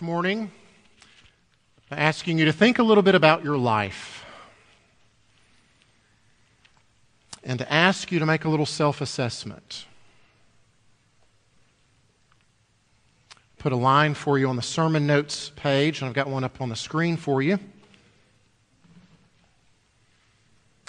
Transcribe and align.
Morning, 0.00 0.50
asking 1.88 2.36
you 2.38 2.46
to 2.46 2.52
think 2.52 2.80
a 2.80 2.82
little 2.82 3.04
bit 3.04 3.14
about 3.14 3.44
your 3.44 3.56
life 3.56 4.24
and 7.44 7.60
to 7.60 7.72
ask 7.72 8.10
you 8.10 8.18
to 8.18 8.26
make 8.26 8.44
a 8.44 8.48
little 8.48 8.66
self 8.66 9.00
assessment. 9.00 9.86
Put 13.58 13.70
a 13.70 13.76
line 13.76 14.14
for 14.14 14.36
you 14.36 14.48
on 14.48 14.56
the 14.56 14.62
sermon 14.62 15.06
notes 15.06 15.52
page, 15.54 16.00
and 16.00 16.08
I've 16.08 16.14
got 16.14 16.26
one 16.26 16.42
up 16.42 16.60
on 16.60 16.70
the 16.70 16.76
screen 16.76 17.16
for 17.16 17.40
you. 17.40 17.60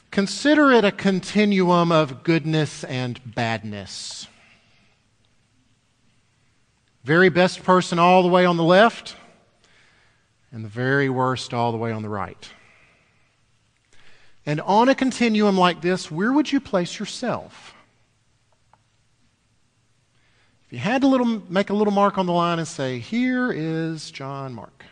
Consider 0.09 0.71
it 0.71 0.83
a 0.83 0.91
continuum 0.91 1.91
of 1.91 2.23
goodness 2.23 2.83
and 2.83 3.35
badness. 3.35 4.27
Very 7.05 7.29
best 7.29 7.61
person 7.61 7.99
all 7.99 8.23
the 8.23 8.29
way 8.29 8.45
on 8.45 8.57
the 8.57 8.63
left, 8.63 9.15
and 10.51 10.65
the 10.65 10.69
very 10.69 11.07
worst 11.07 11.53
all 11.53 11.71
the 11.71 11.77
way 11.77 11.91
on 11.91 12.01
the 12.01 12.09
right. 12.09 12.49
And 14.43 14.59
on 14.61 14.89
a 14.89 14.95
continuum 14.95 15.55
like 15.55 15.81
this, 15.81 16.09
where 16.09 16.33
would 16.33 16.51
you 16.51 16.59
place 16.59 16.97
yourself? 16.97 17.75
If 20.65 20.73
you 20.73 20.79
had 20.79 21.01
to 21.01 21.07
little, 21.07 21.43
make 21.47 21.69
a 21.69 21.75
little 21.75 21.93
mark 21.93 22.17
on 22.17 22.25
the 22.25 22.33
line 22.33 22.57
and 22.57 22.67
say, 22.67 22.97
Here 22.97 23.51
is 23.51 24.09
John 24.09 24.55
Mark. 24.55 24.83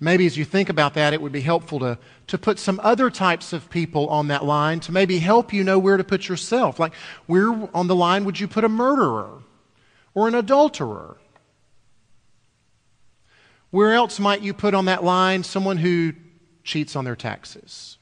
Maybe 0.00 0.26
as 0.26 0.36
you 0.36 0.44
think 0.44 0.68
about 0.70 0.94
that, 0.94 1.12
it 1.12 1.20
would 1.20 1.30
be 1.30 1.42
helpful 1.42 1.78
to, 1.80 1.98
to 2.26 2.38
put 2.38 2.58
some 2.58 2.80
other 2.82 3.10
types 3.10 3.52
of 3.52 3.68
people 3.70 4.08
on 4.08 4.28
that 4.28 4.44
line 4.44 4.80
to 4.80 4.92
maybe 4.92 5.18
help 5.18 5.52
you 5.52 5.62
know 5.62 5.78
where 5.78 5.98
to 5.98 6.04
put 6.04 6.28
yourself. 6.28 6.80
Like, 6.80 6.94
where 7.26 7.52
on 7.76 7.86
the 7.86 7.94
line 7.94 8.24
would 8.24 8.40
you 8.40 8.48
put 8.48 8.64
a 8.64 8.68
murderer 8.68 9.42
or 10.14 10.26
an 10.26 10.34
adulterer? 10.34 11.18
Where 13.70 13.92
else 13.92 14.18
might 14.18 14.40
you 14.40 14.52
put 14.52 14.74
on 14.74 14.86
that 14.86 15.04
line 15.04 15.44
someone 15.44 15.76
who 15.76 16.14
cheats 16.64 16.96
on 16.96 17.04
their 17.04 17.14
taxes? 17.14 17.98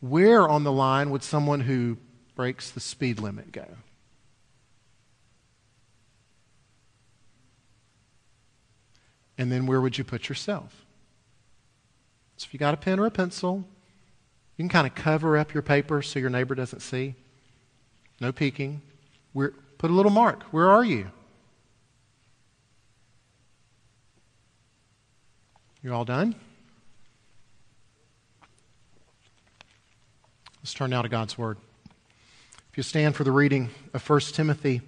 Where 0.00 0.46
on 0.46 0.62
the 0.62 0.70
line 0.70 1.10
would 1.10 1.22
someone 1.24 1.60
who 1.60 1.96
breaks 2.36 2.70
the 2.70 2.80
speed 2.80 3.18
limit 3.18 3.50
go? 3.50 3.66
And 9.38 9.52
then 9.52 9.66
where 9.66 9.80
would 9.80 9.98
you 9.98 10.04
put 10.04 10.28
yourself? 10.28 10.84
So 12.36 12.46
if 12.46 12.54
you 12.54 12.58
got 12.58 12.74
a 12.74 12.76
pen 12.76 12.98
or 12.98 13.06
a 13.06 13.10
pencil, 13.10 13.64
you 14.56 14.62
can 14.62 14.68
kind 14.68 14.86
of 14.86 14.94
cover 14.94 15.36
up 15.36 15.52
your 15.52 15.62
paper 15.62 16.02
so 16.02 16.18
your 16.18 16.30
neighbor 16.30 16.54
doesn't 16.54 16.80
see. 16.80 17.14
No 18.20 18.32
peeking. 18.32 18.80
We're, 19.34 19.52
put 19.78 19.90
a 19.90 19.94
little 19.94 20.12
mark. 20.12 20.42
Where 20.44 20.70
are 20.70 20.84
you? 20.84 21.10
You 25.82 25.92
all 25.92 26.04
done? 26.04 26.34
Let's 30.62 30.74
turn 30.74 30.90
now 30.90 31.02
to 31.02 31.08
God's 31.08 31.38
Word. 31.38 31.58
If 32.70 32.76
you 32.76 32.82
stand 32.82 33.14
for 33.14 33.22
the 33.22 33.30
reading 33.30 33.70
of 33.94 34.08
1 34.08 34.20
Timothy 34.32 34.80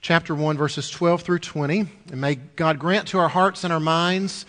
chapter 0.00 0.34
1, 0.34 0.56
verses 0.56 0.90
12 0.90 1.22
through 1.22 1.38
20. 1.38 1.86
And 2.10 2.20
may 2.20 2.36
God 2.36 2.78
grant 2.78 3.08
to 3.08 3.18
our 3.18 3.28
hearts 3.28 3.64
and 3.64 3.72
our 3.72 3.80
minds 3.80 4.46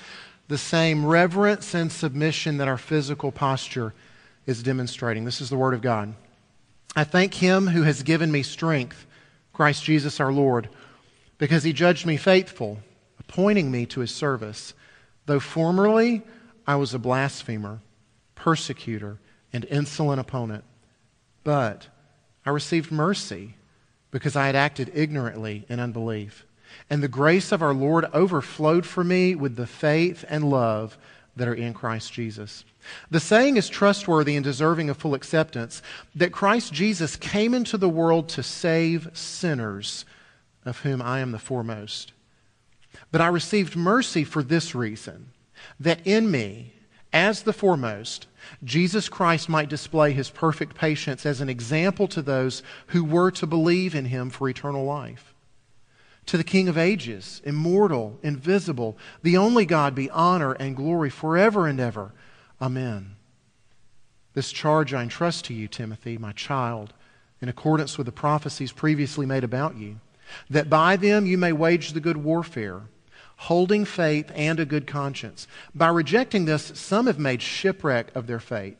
the 0.47 0.57
same 0.57 1.05
reverence 1.05 1.73
and 1.73 1.91
submission 1.91 2.57
that 2.57 2.67
our 2.67 2.77
physical 2.77 3.31
posture 3.31 3.93
is 4.45 4.63
demonstrating. 4.63 5.25
This 5.25 5.41
is 5.41 5.49
the 5.49 5.57
Word 5.57 5.73
of 5.73 5.81
God. 5.81 6.13
I 6.95 7.03
thank 7.03 7.35
Him 7.35 7.67
who 7.67 7.83
has 7.83 8.03
given 8.03 8.31
me 8.31 8.43
strength, 8.43 9.05
Christ 9.53 9.83
Jesus 9.83 10.19
our 10.19 10.31
Lord, 10.31 10.69
because 11.37 11.63
He 11.63 11.73
judged 11.73 12.05
me 12.05 12.17
faithful, 12.17 12.79
appointing 13.19 13.71
me 13.71 13.85
to 13.87 14.01
His 14.01 14.13
service, 14.13 14.73
though 15.25 15.39
formerly 15.39 16.21
I 16.67 16.75
was 16.75 16.93
a 16.93 16.99
blasphemer, 16.99 17.79
persecutor, 18.35 19.19
and 19.53 19.65
insolent 19.65 20.19
opponent. 20.19 20.63
But 21.43 21.87
I 22.45 22.49
received 22.49 22.91
mercy 22.91 23.55
because 24.11 24.35
I 24.35 24.45
had 24.45 24.55
acted 24.55 24.91
ignorantly 24.93 25.65
in 25.69 25.79
unbelief. 25.79 26.45
And 26.89 27.01
the 27.01 27.07
grace 27.07 27.51
of 27.51 27.61
our 27.61 27.73
Lord 27.73 28.05
overflowed 28.13 28.85
for 28.85 29.03
me 29.03 29.35
with 29.35 29.55
the 29.55 29.67
faith 29.67 30.23
and 30.29 30.49
love 30.49 30.97
that 31.35 31.47
are 31.47 31.53
in 31.53 31.73
Christ 31.73 32.13
Jesus. 32.13 32.65
The 33.09 33.19
saying 33.19 33.57
is 33.57 33.69
trustworthy 33.69 34.35
and 34.35 34.43
deserving 34.43 34.89
of 34.89 34.97
full 34.97 35.13
acceptance 35.13 35.81
that 36.15 36.31
Christ 36.31 36.73
Jesus 36.73 37.15
came 37.15 37.53
into 37.53 37.77
the 37.77 37.89
world 37.89 38.27
to 38.29 38.43
save 38.43 39.09
sinners, 39.13 40.05
of 40.65 40.79
whom 40.79 41.01
I 41.01 41.19
am 41.19 41.31
the 41.31 41.39
foremost. 41.39 42.11
But 43.11 43.21
I 43.21 43.27
received 43.27 43.75
mercy 43.75 44.23
for 44.23 44.43
this 44.43 44.75
reason 44.75 45.31
that 45.79 46.05
in 46.05 46.29
me, 46.29 46.73
as 47.13 47.43
the 47.43 47.53
foremost, 47.53 48.27
Jesus 48.63 49.09
Christ 49.09 49.49
might 49.49 49.69
display 49.69 50.13
his 50.13 50.29
perfect 50.29 50.75
patience 50.75 51.25
as 51.25 51.41
an 51.41 51.49
example 51.49 52.07
to 52.09 52.21
those 52.21 52.63
who 52.87 53.03
were 53.03 53.31
to 53.31 53.45
believe 53.45 53.93
in 53.95 54.05
him 54.05 54.29
for 54.29 54.47
eternal 54.47 54.85
life. 54.85 55.33
To 56.27 56.37
the 56.37 56.43
King 56.43 56.69
of 56.69 56.77
ages, 56.77 57.41
immortal, 57.43 58.19
invisible, 58.23 58.97
the 59.23 59.37
only 59.37 59.65
God, 59.65 59.95
be 59.95 60.09
honor 60.09 60.53
and 60.53 60.75
glory 60.75 61.09
forever 61.09 61.67
and 61.67 61.79
ever. 61.79 62.13
Amen. 62.61 63.15
This 64.33 64.51
charge 64.51 64.93
I 64.93 65.03
entrust 65.03 65.45
to 65.45 65.53
you, 65.53 65.67
Timothy, 65.67 66.17
my 66.17 66.31
child, 66.31 66.93
in 67.41 67.49
accordance 67.49 67.97
with 67.97 68.05
the 68.05 68.11
prophecies 68.11 68.71
previously 68.71 69.25
made 69.25 69.43
about 69.43 69.75
you, 69.75 69.99
that 70.49 70.69
by 70.69 70.95
them 70.95 71.25
you 71.25 71.37
may 71.37 71.51
wage 71.51 71.91
the 71.91 71.99
good 71.99 72.17
warfare 72.17 72.83
holding 73.41 73.85
faith 73.85 74.31
and 74.35 74.59
a 74.59 74.65
good 74.65 74.85
conscience. 74.85 75.47
By 75.73 75.87
rejecting 75.87 76.45
this, 76.45 76.71
some 76.75 77.07
have 77.07 77.17
made 77.17 77.41
shipwreck 77.41 78.15
of 78.15 78.27
their 78.27 78.39
faith, 78.39 78.77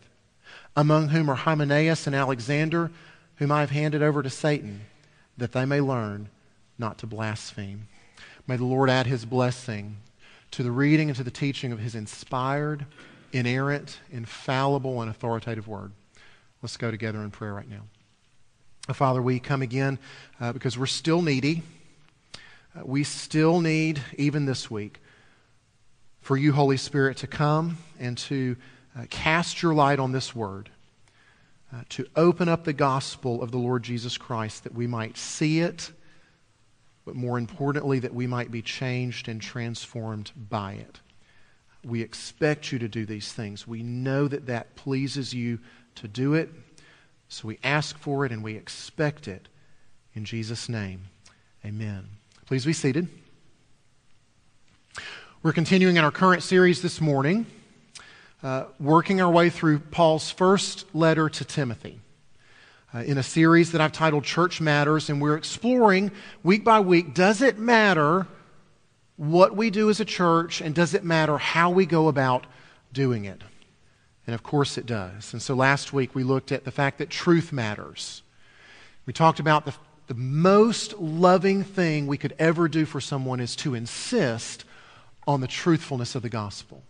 among 0.76 1.10
whom 1.10 1.32
are 1.32 1.36
Hymenaeus 1.36 2.06
and 2.06 2.16
Alexander, 2.16 2.92
whom 3.38 3.52
I 3.52 3.62
have 3.62 3.72
handed 3.72 4.04
over 4.04 4.22
to 4.22 4.30
Satan, 4.30 4.82
that 5.36 5.52
they 5.54 5.66
may 5.66 5.82
learn 5.82 6.30
not 6.78 7.00
to 7.00 7.08
blaspheme. 7.08 7.88
May 8.46 8.56
the 8.56 8.66
Lord 8.66 8.88
add 8.92 9.08
his 9.08 9.26
blessing 9.26 9.98
to 10.52 10.62
the 10.62 10.72
reading 10.72 11.10
and 11.10 11.18
to 11.18 11.24
the 11.24 11.32
teaching 11.32 11.72
of 11.72 11.80
his 11.80 11.96
inspired, 11.96 12.86
inerrant, 13.34 13.98
infallible, 14.12 15.02
and 15.02 15.10
authoritative 15.10 15.68
word. 15.68 15.92
Let's 16.62 16.78
go 16.78 16.92
together 16.92 17.22
in 17.22 17.32
prayer 17.32 17.56
right 17.56 17.70
now. 17.70 17.82
Father, 18.94 19.24
we 19.24 19.40
come 19.40 19.64
again 19.64 19.98
uh, 20.40 20.54
because 20.54 20.78
we're 20.78 20.86
still 20.86 21.24
needy. 21.24 21.64
We 22.84 23.04
still 23.04 23.59
need, 23.59 24.02
even 24.18 24.46
this 24.46 24.72
week, 24.72 25.02
for 26.22 26.38
you, 26.38 26.54
Holy 26.54 26.78
Spirit, 26.78 27.18
to 27.18 27.28
come 27.28 27.78
and 28.00 28.18
to 28.20 28.56
uh, 28.98 29.06
cast 29.09 29.62
your 29.62 29.74
light 29.74 30.00
on 30.00 30.12
this 30.12 30.36
word, 30.36 30.70
uh, 31.74 31.82
to 31.90 32.08
open 32.16 32.48
up 32.48 32.64
the 32.64 32.74
gospel 32.74 33.42
of 33.42 33.52
the 33.52 33.58
Lord 33.58 33.84
Jesus 33.84 34.18
Christ 34.18 34.64
that 34.64 34.74
we 34.74 34.88
might 34.88 35.18
see 35.18 35.59
it, 35.59 35.92
but 37.06 37.16
more 37.16 37.38
importantly, 37.38 38.00
that 38.00 38.14
we 38.14 38.28
might 38.28 38.52
be 38.52 38.62
changed 38.62 39.28
and 39.28 39.42
transformed 39.42 40.32
by 40.36 40.74
it. 40.74 41.00
We 41.84 42.02
expect 42.02 42.72
you 42.72 42.80
to 42.80 42.88
do 42.88 43.06
these 43.06 43.34
things. 43.34 43.68
We 43.68 43.84
know 43.84 44.28
that 44.28 44.46
that 44.46 44.76
pleases 44.76 45.34
you 45.34 45.59
to 45.96 46.08
do 46.08 46.36
it. 46.36 46.50
So 47.28 47.48
we 47.48 47.59
ask 47.64 47.98
for 47.98 48.26
it 48.26 48.32
and 48.32 48.44
we 48.44 48.56
expect 48.56 49.28
it. 49.28 49.48
In 50.14 50.26
Jesus' 50.26 50.70
name, 50.70 51.06
amen. 51.66 52.21
Please 52.52 52.66
be 52.66 52.74
seated. 52.74 53.08
We're 55.42 55.54
continuing 55.54 55.96
in 55.96 56.04
our 56.04 56.12
current 56.12 56.44
series 56.44 56.82
this 56.82 57.00
morning, 57.00 57.46
uh, 58.44 58.66
working 58.78 59.22
our 59.22 59.32
way 59.32 59.50
through 59.50 59.80
Paul's 59.80 60.30
first 60.30 60.84
letter 60.94 61.30
to 61.30 61.46
Timothy. 61.46 62.02
Uh, 62.94 63.04
in 63.04 63.18
a 63.18 63.24
series 63.24 63.72
that 63.72 63.80
I've 63.80 63.94
titled 63.94 64.26
Church 64.26 64.60
Matters, 64.60 65.10
and 65.10 65.22
we're 65.22 65.38
exploring 65.38 66.12
week 66.44 66.66
by 66.66 66.82
week 66.82 67.14
does 67.14 67.42
it 67.42 67.58
matter 67.58 68.28
what 69.16 69.56
we 69.56 69.70
do 69.70 69.90
as 69.90 70.02
a 70.02 70.06
church, 70.06 70.59
and 70.59 70.76
does 70.76 70.94
it 70.94 71.06
matter 71.06 71.38
how 71.38 71.70
we 71.70 71.86
go 71.86 72.09
about 72.09 72.46
doing 72.92 73.24
it? 73.24 73.42
And 74.28 74.34
of 74.34 74.44
course 74.44 74.78
it 74.78 74.86
does. 74.86 75.32
And 75.32 75.42
so 75.42 75.54
last 75.54 75.94
week 75.94 76.14
we 76.14 76.26
looked 76.26 76.52
at 76.52 76.66
the 76.66 76.72
fact 76.72 76.97
that 76.97 77.09
truth 77.09 77.54
matters. 77.54 78.24
We 79.06 79.14
talked 79.14 79.40
about 79.40 79.64
the 79.64 79.74
the 80.08 80.14
most 80.14 80.98
loving 80.98 81.64
thing 81.64 82.08
we 82.08 82.18
could 82.18 82.36
ever 82.40 82.68
do 82.68 82.86
for 82.86 83.00
someone 83.00 83.40
is 83.40 83.56
to 83.58 83.76
insist 83.76 84.66
on 85.28 85.42
the 85.42 85.48
truthfulness 85.48 86.16
of 86.16 86.22
the 86.22 86.30
gospel. 86.30 86.84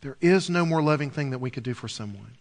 There 0.00 0.16
is 0.20 0.48
no 0.48 0.64
more 0.64 0.82
loving 0.82 1.10
thing 1.10 1.30
that 1.30 1.40
we 1.40 1.50
could 1.50 1.64
do 1.64 1.74
for 1.74 1.88
someone. 1.88 2.32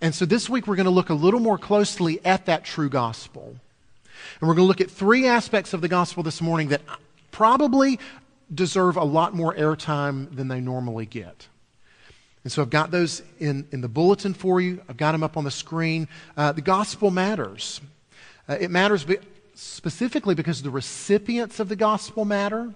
And 0.00 0.14
so 0.14 0.26
this 0.26 0.48
week 0.48 0.66
we're 0.66 0.76
going 0.76 0.84
to 0.84 0.90
look 0.90 1.10
a 1.10 1.14
little 1.14 1.40
more 1.40 1.58
closely 1.58 2.24
at 2.24 2.46
that 2.46 2.64
true 2.64 2.88
gospel. 2.88 3.56
And 4.40 4.48
we're 4.48 4.54
going 4.54 4.64
to 4.64 4.68
look 4.68 4.80
at 4.80 4.90
three 4.90 5.26
aspects 5.26 5.72
of 5.72 5.80
the 5.80 5.88
gospel 5.88 6.22
this 6.22 6.40
morning 6.40 6.68
that 6.68 6.82
probably 7.30 7.98
deserve 8.52 8.96
a 8.96 9.04
lot 9.04 9.34
more 9.34 9.54
airtime 9.54 10.34
than 10.34 10.48
they 10.48 10.60
normally 10.60 11.06
get. 11.06 11.48
And 12.44 12.52
so 12.52 12.60
I've 12.60 12.70
got 12.70 12.90
those 12.90 13.22
in, 13.38 13.66
in 13.70 13.80
the 13.80 13.88
bulletin 13.88 14.34
for 14.34 14.60
you. 14.60 14.82
I've 14.88 14.96
got 14.96 15.12
them 15.12 15.22
up 15.22 15.36
on 15.36 15.44
the 15.44 15.50
screen. 15.50 16.08
Uh, 16.36 16.52
the 16.52 16.60
gospel 16.60 17.10
matters. 17.10 17.80
Uh, 18.48 18.56
it 18.60 18.70
matters 18.70 19.06
specifically 19.54 20.34
because 20.34 20.62
the 20.62 20.70
recipients 20.70 21.60
of 21.60 21.68
the 21.68 21.76
gospel 21.76 22.24
matter, 22.24 22.74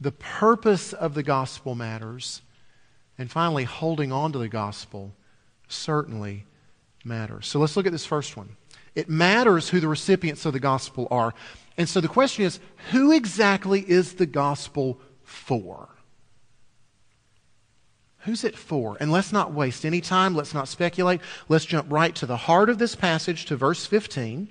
the 0.00 0.12
purpose 0.12 0.92
of 0.92 1.14
the 1.14 1.22
gospel 1.22 1.74
matters, 1.74 2.42
and 3.18 3.30
finally, 3.30 3.64
holding 3.64 4.10
on 4.10 4.32
to 4.32 4.38
the 4.38 4.48
gospel 4.48 5.12
certainly 5.68 6.44
matters. 7.04 7.46
So 7.46 7.58
let's 7.58 7.76
look 7.76 7.86
at 7.86 7.92
this 7.92 8.06
first 8.06 8.36
one. 8.36 8.56
It 8.94 9.08
matters 9.08 9.68
who 9.68 9.80
the 9.80 9.88
recipients 9.88 10.44
of 10.44 10.52
the 10.52 10.60
gospel 10.60 11.08
are. 11.10 11.34
And 11.76 11.88
so 11.88 12.00
the 12.00 12.08
question 12.08 12.44
is 12.44 12.60
who 12.90 13.12
exactly 13.12 13.88
is 13.88 14.14
the 14.14 14.26
gospel 14.26 15.00
for? 15.22 15.88
Who's 18.20 18.44
it 18.44 18.56
for? 18.56 18.96
And 19.00 19.10
let's 19.10 19.32
not 19.32 19.52
waste 19.52 19.84
any 19.84 20.00
time. 20.00 20.34
Let's 20.34 20.54
not 20.54 20.68
speculate. 20.68 21.20
Let's 21.48 21.64
jump 21.64 21.90
right 21.90 22.14
to 22.16 22.26
the 22.26 22.36
heart 22.36 22.70
of 22.70 22.78
this 22.78 22.94
passage, 22.94 23.46
to 23.46 23.56
verse 23.56 23.84
15. 23.84 24.48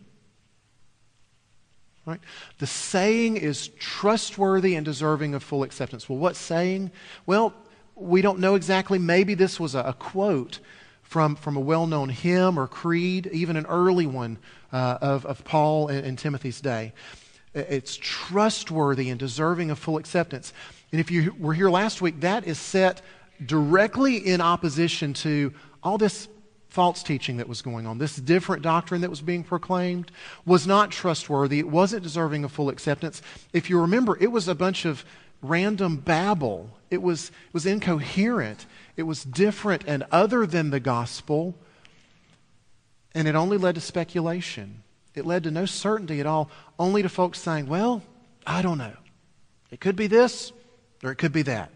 Right? 2.06 2.20
The 2.58 2.68
saying 2.68 3.38
is 3.38 3.68
trustworthy 3.80 4.76
and 4.76 4.84
deserving 4.84 5.36
of 5.36 5.44
full 5.44 5.64
acceptance. 5.64 6.10
Well, 6.10 6.18
what 6.18 6.36
saying? 6.36 6.92
Well, 7.26 7.54
we 7.96 8.22
don't 8.22 8.40
know 8.40 8.56
exactly. 8.56 8.98
Maybe 8.98 9.36
this 9.36 9.60
was 9.60 9.76
a, 9.76 9.82
a 9.82 9.94
quote 9.94 10.60
from, 11.04 11.36
from 11.36 11.58
a 11.58 11.60
well 11.60 11.86
known 11.86 12.10
hymn 12.10 12.58
or 12.58 12.68
creed, 12.68 13.30
even 13.32 13.56
an 13.56 13.66
early 13.68 14.08
one 14.08 14.40
uh, 14.72 14.98
of, 15.02 15.26
of 15.26 15.44
Paul 15.44 15.90
and, 15.90 16.06
and 16.06 16.18
Timothy's 16.18 16.60
day. 16.60 16.94
It's 17.54 17.98
trustworthy 18.02 19.10
and 19.10 19.20
deserving 19.20 19.72
of 19.72 19.78
full 19.78 19.98
acceptance. 19.98 20.54
And 20.92 21.02
if 21.02 21.12
you 21.12 21.36
were 21.38 21.54
here 21.54 21.70
last 21.70 22.02
week, 22.02 22.22
that 22.22 22.48
is 22.48 22.58
set 22.58 23.02
directly 23.46 24.18
in 24.18 24.42
opposition 24.42 25.14
to 25.16 25.54
all 25.84 25.98
this 25.98 26.30
false 26.72 27.04
teaching 27.04 27.36
that 27.36 27.50
was 27.50 27.62
going 27.62 27.86
on. 27.86 27.98
This 27.98 28.16
different 28.16 28.64
doctrine 28.64 29.02
that 29.02 29.10
was 29.10 29.20
being 29.20 29.44
proclaimed 29.44 30.10
was 30.46 30.66
not 30.66 30.90
trustworthy. 30.90 31.60
It 31.60 31.68
wasn't 31.68 32.02
deserving 32.02 32.46
of 32.46 32.52
full 32.54 32.70
acceptance. 32.70 33.22
If 33.52 33.70
you 33.70 33.82
remember, 33.82 34.18
it 34.22 34.32
was 34.32 34.48
a 34.48 34.56
bunch 34.56 34.86
of 34.86 35.04
random 35.42 35.98
babble. 35.98 36.70
It 36.90 37.02
was, 37.02 37.28
it 37.28 37.54
was 37.54 37.66
incoherent. 37.66 38.66
It 38.96 39.04
was 39.04 39.26
different 39.26 39.84
and 39.86 40.06
other 40.14 40.46
than 40.46 40.70
the 40.70 40.80
gospel. 40.80 41.56
And 43.14 43.28
it 43.28 43.36
only 43.36 43.58
led 43.58 43.76
to 43.76 43.82
speculation. 43.82 44.82
It 45.14 45.26
led 45.26 45.44
to 45.44 45.52
no 45.52 45.66
certainty 45.66 46.22
at 46.22 46.26
all, 46.26 46.50
only 46.80 47.02
to 47.02 47.10
folks 47.10 47.40
saying, 47.40 47.68
well, 47.68 48.02
I 48.48 48.62
don't 48.62 48.78
know. 48.78 48.96
It 49.72 49.82
could 49.82 49.98
be 49.98 50.08
this 50.08 50.54
or 51.04 51.12
it 51.12 51.18
could 51.18 51.34
be 51.34 51.42
that. 51.42 51.70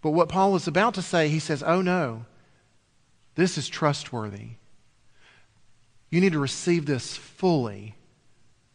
But 0.00 0.10
what 0.10 0.28
Paul 0.28 0.54
is 0.54 0.68
about 0.68 0.94
to 0.94 1.02
say, 1.02 1.28
he 1.28 1.40
says, 1.40 1.60
Oh 1.60 1.82
no, 1.82 2.24
this 3.34 3.58
is 3.58 3.68
trustworthy. 3.68 4.50
You 6.10 6.20
need 6.20 6.32
to 6.32 6.38
receive 6.38 6.86
this 6.86 7.16
fully. 7.16 7.94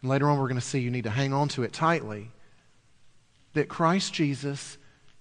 And 0.02 0.10
later 0.10 0.30
on, 0.30 0.38
we're 0.38 0.48
going 0.48 0.60
to 0.60 0.66
see 0.66 0.80
you 0.80 0.92
need 0.92 1.06
to 1.06 1.10
hang 1.10 1.34
on 1.34 1.48
to 1.50 1.64
it 1.64 1.74
tightly. 1.74 2.32
That 3.54 3.70
Christ 3.70 4.14
Jesus 4.14 4.78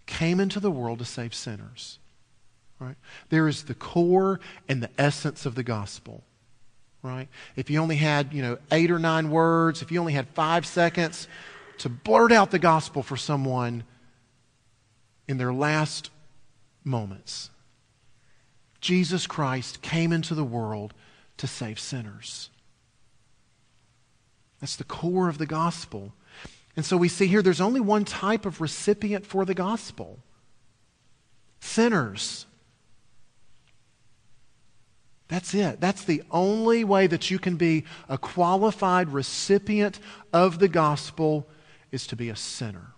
came 0.06 0.40
into 0.40 0.60
the 0.60 0.70
world 0.70 0.98
to 0.98 1.04
save 1.04 1.34
sinners. 1.34 1.98
Right? 2.78 2.96
There 3.28 3.48
is 3.48 3.64
the 3.64 3.74
core 3.74 4.40
and 4.68 4.82
the 4.82 4.90
essence 4.98 5.46
of 5.46 5.54
the 5.54 5.62
gospel. 5.62 6.24
Right? 7.02 7.28
If 7.56 7.70
you 7.70 7.80
only 7.80 7.96
had, 7.96 8.32
you 8.32 8.42
know, 8.42 8.58
eight 8.72 8.90
or 8.90 8.98
nine 8.98 9.30
words, 9.30 9.82
if 9.82 9.92
you 9.92 10.00
only 10.00 10.12
had 10.12 10.28
five 10.28 10.66
seconds 10.66 11.28
to 11.78 11.88
blurt 11.88 12.32
out 12.32 12.50
the 12.50 12.58
gospel 12.58 13.02
for 13.02 13.16
someone, 13.16 13.84
in 15.28 15.36
their 15.36 15.52
last 15.52 16.10
moments. 16.82 17.50
Jesus 18.88 19.26
Christ 19.26 19.82
came 19.82 20.14
into 20.14 20.34
the 20.34 20.42
world 20.42 20.94
to 21.36 21.46
save 21.46 21.78
sinners. 21.78 22.48
That's 24.62 24.76
the 24.76 24.84
core 24.84 25.28
of 25.28 25.36
the 25.36 25.44
gospel. 25.44 26.14
And 26.74 26.86
so 26.86 26.96
we 26.96 27.10
see 27.10 27.26
here 27.26 27.42
there's 27.42 27.60
only 27.60 27.80
one 27.80 28.06
type 28.06 28.46
of 28.46 28.62
recipient 28.62 29.26
for 29.26 29.44
the 29.44 29.52
gospel 29.52 30.20
sinners. 31.60 32.46
That's 35.28 35.52
it. 35.52 35.82
That's 35.82 36.04
the 36.04 36.22
only 36.30 36.82
way 36.82 37.08
that 37.08 37.30
you 37.30 37.38
can 37.38 37.56
be 37.56 37.84
a 38.08 38.16
qualified 38.16 39.10
recipient 39.10 40.00
of 40.32 40.60
the 40.60 40.68
gospel 40.68 41.46
is 41.92 42.06
to 42.06 42.16
be 42.16 42.30
a 42.30 42.36
sinner. 42.36 42.94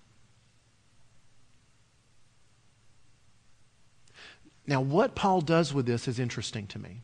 Now, 4.71 4.81
what 4.81 5.17
Paul 5.17 5.41
does 5.41 5.75
with 5.75 5.85
this 5.85 6.07
is 6.07 6.21
interesting 6.21 6.69
to 6.69 6.79
me. 6.79 7.03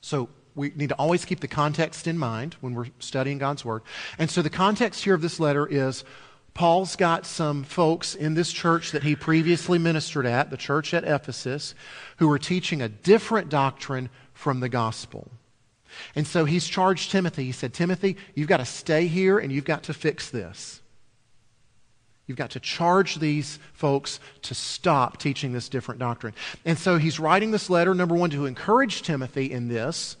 So, 0.00 0.30
we 0.54 0.72
need 0.74 0.88
to 0.88 0.94
always 0.96 1.24
keep 1.24 1.40
the 1.40 1.48
context 1.48 2.06
in 2.06 2.18
mind 2.18 2.54
when 2.60 2.74
we're 2.74 2.88
studying 2.98 3.38
God's 3.38 3.62
Word. 3.64 3.82
And 4.18 4.30
so, 4.30 4.40
the 4.40 4.50
context 4.50 5.04
here 5.04 5.14
of 5.14 5.20
this 5.20 5.38
letter 5.38 5.66
is 5.66 6.02
Paul's 6.54 6.96
got 6.96 7.26
some 7.26 7.62
folks 7.62 8.14
in 8.14 8.34
this 8.34 8.50
church 8.52 8.92
that 8.92 9.02
he 9.02 9.14
previously 9.14 9.78
ministered 9.78 10.26
at, 10.26 10.50
the 10.50 10.56
church 10.56 10.94
at 10.94 11.04
Ephesus, 11.04 11.74
who 12.16 12.28
were 12.28 12.38
teaching 12.38 12.80
a 12.80 12.88
different 12.88 13.50
doctrine 13.50 14.08
from 14.32 14.60
the 14.60 14.68
gospel. 14.70 15.30
And 16.14 16.26
so 16.26 16.46
he's 16.46 16.66
charged 16.66 17.10
Timothy. 17.10 17.44
He 17.44 17.52
said, 17.52 17.74
Timothy, 17.74 18.16
you've 18.34 18.48
got 18.48 18.58
to 18.58 18.64
stay 18.64 19.06
here 19.06 19.38
and 19.38 19.52
you've 19.52 19.66
got 19.66 19.84
to 19.84 19.94
fix 19.94 20.30
this. 20.30 20.81
You've 22.32 22.38
got 22.38 22.52
to 22.52 22.60
charge 22.60 23.16
these 23.16 23.58
folks 23.74 24.18
to 24.40 24.54
stop 24.54 25.18
teaching 25.18 25.52
this 25.52 25.68
different 25.68 26.00
doctrine. 26.00 26.32
And 26.64 26.78
so 26.78 26.96
he's 26.96 27.20
writing 27.20 27.50
this 27.50 27.68
letter, 27.68 27.94
number 27.94 28.14
one, 28.14 28.30
to 28.30 28.46
encourage 28.46 29.02
Timothy 29.02 29.52
in 29.52 29.68
this, 29.68 30.16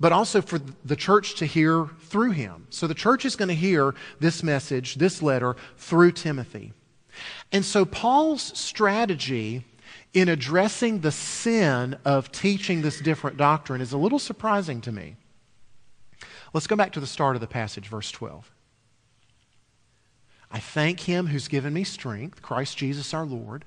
but 0.00 0.10
also 0.10 0.40
for 0.40 0.58
the 0.86 0.96
church 0.96 1.34
to 1.34 1.44
hear 1.44 1.86
through 2.04 2.30
him. 2.30 2.66
So 2.70 2.86
the 2.86 2.94
church 2.94 3.26
is 3.26 3.36
going 3.36 3.50
to 3.50 3.54
hear 3.54 3.94
this 4.20 4.42
message, 4.42 4.94
this 4.94 5.20
letter, 5.20 5.54
through 5.76 6.12
Timothy. 6.12 6.72
And 7.52 7.62
so 7.62 7.84
Paul's 7.84 8.58
strategy 8.58 9.66
in 10.14 10.30
addressing 10.30 11.00
the 11.00 11.12
sin 11.12 11.98
of 12.06 12.32
teaching 12.32 12.80
this 12.80 13.02
different 13.02 13.36
doctrine 13.36 13.82
is 13.82 13.92
a 13.92 13.98
little 13.98 14.18
surprising 14.18 14.80
to 14.80 14.92
me. 14.92 15.16
Let's 16.54 16.66
go 16.66 16.74
back 16.74 16.92
to 16.92 17.00
the 17.00 17.06
start 17.06 17.36
of 17.36 17.42
the 17.42 17.46
passage, 17.46 17.88
verse 17.88 18.10
12. 18.10 18.50
I 20.52 20.58
thank 20.58 21.00
him 21.00 21.28
who's 21.28 21.48
given 21.48 21.72
me 21.72 21.82
strength, 21.82 22.42
Christ 22.42 22.76
Jesus 22.76 23.14
our 23.14 23.24
Lord, 23.24 23.64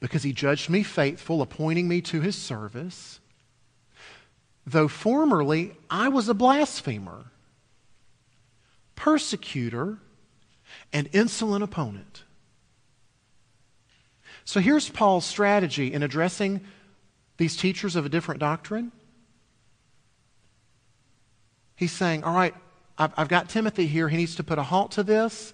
because 0.00 0.24
he 0.24 0.32
judged 0.32 0.68
me 0.68 0.82
faithful, 0.82 1.40
appointing 1.40 1.86
me 1.86 2.00
to 2.02 2.20
his 2.20 2.36
service. 2.36 3.20
Though 4.66 4.88
formerly 4.88 5.76
I 5.88 6.08
was 6.08 6.28
a 6.28 6.34
blasphemer, 6.34 7.26
persecutor, 8.96 9.98
and 10.92 11.08
insolent 11.12 11.62
opponent. 11.62 12.24
So 14.44 14.58
here's 14.58 14.88
Paul's 14.88 15.24
strategy 15.24 15.92
in 15.92 16.02
addressing 16.02 16.60
these 17.36 17.56
teachers 17.56 17.94
of 17.94 18.04
a 18.04 18.08
different 18.08 18.40
doctrine. 18.40 18.90
He's 21.76 21.92
saying, 21.92 22.24
All 22.24 22.34
right, 22.34 22.54
I've, 22.98 23.12
I've 23.16 23.28
got 23.28 23.48
Timothy 23.48 23.86
here. 23.86 24.08
He 24.08 24.16
needs 24.16 24.36
to 24.36 24.42
put 24.42 24.58
a 24.58 24.62
halt 24.62 24.92
to 24.92 25.04
this. 25.04 25.52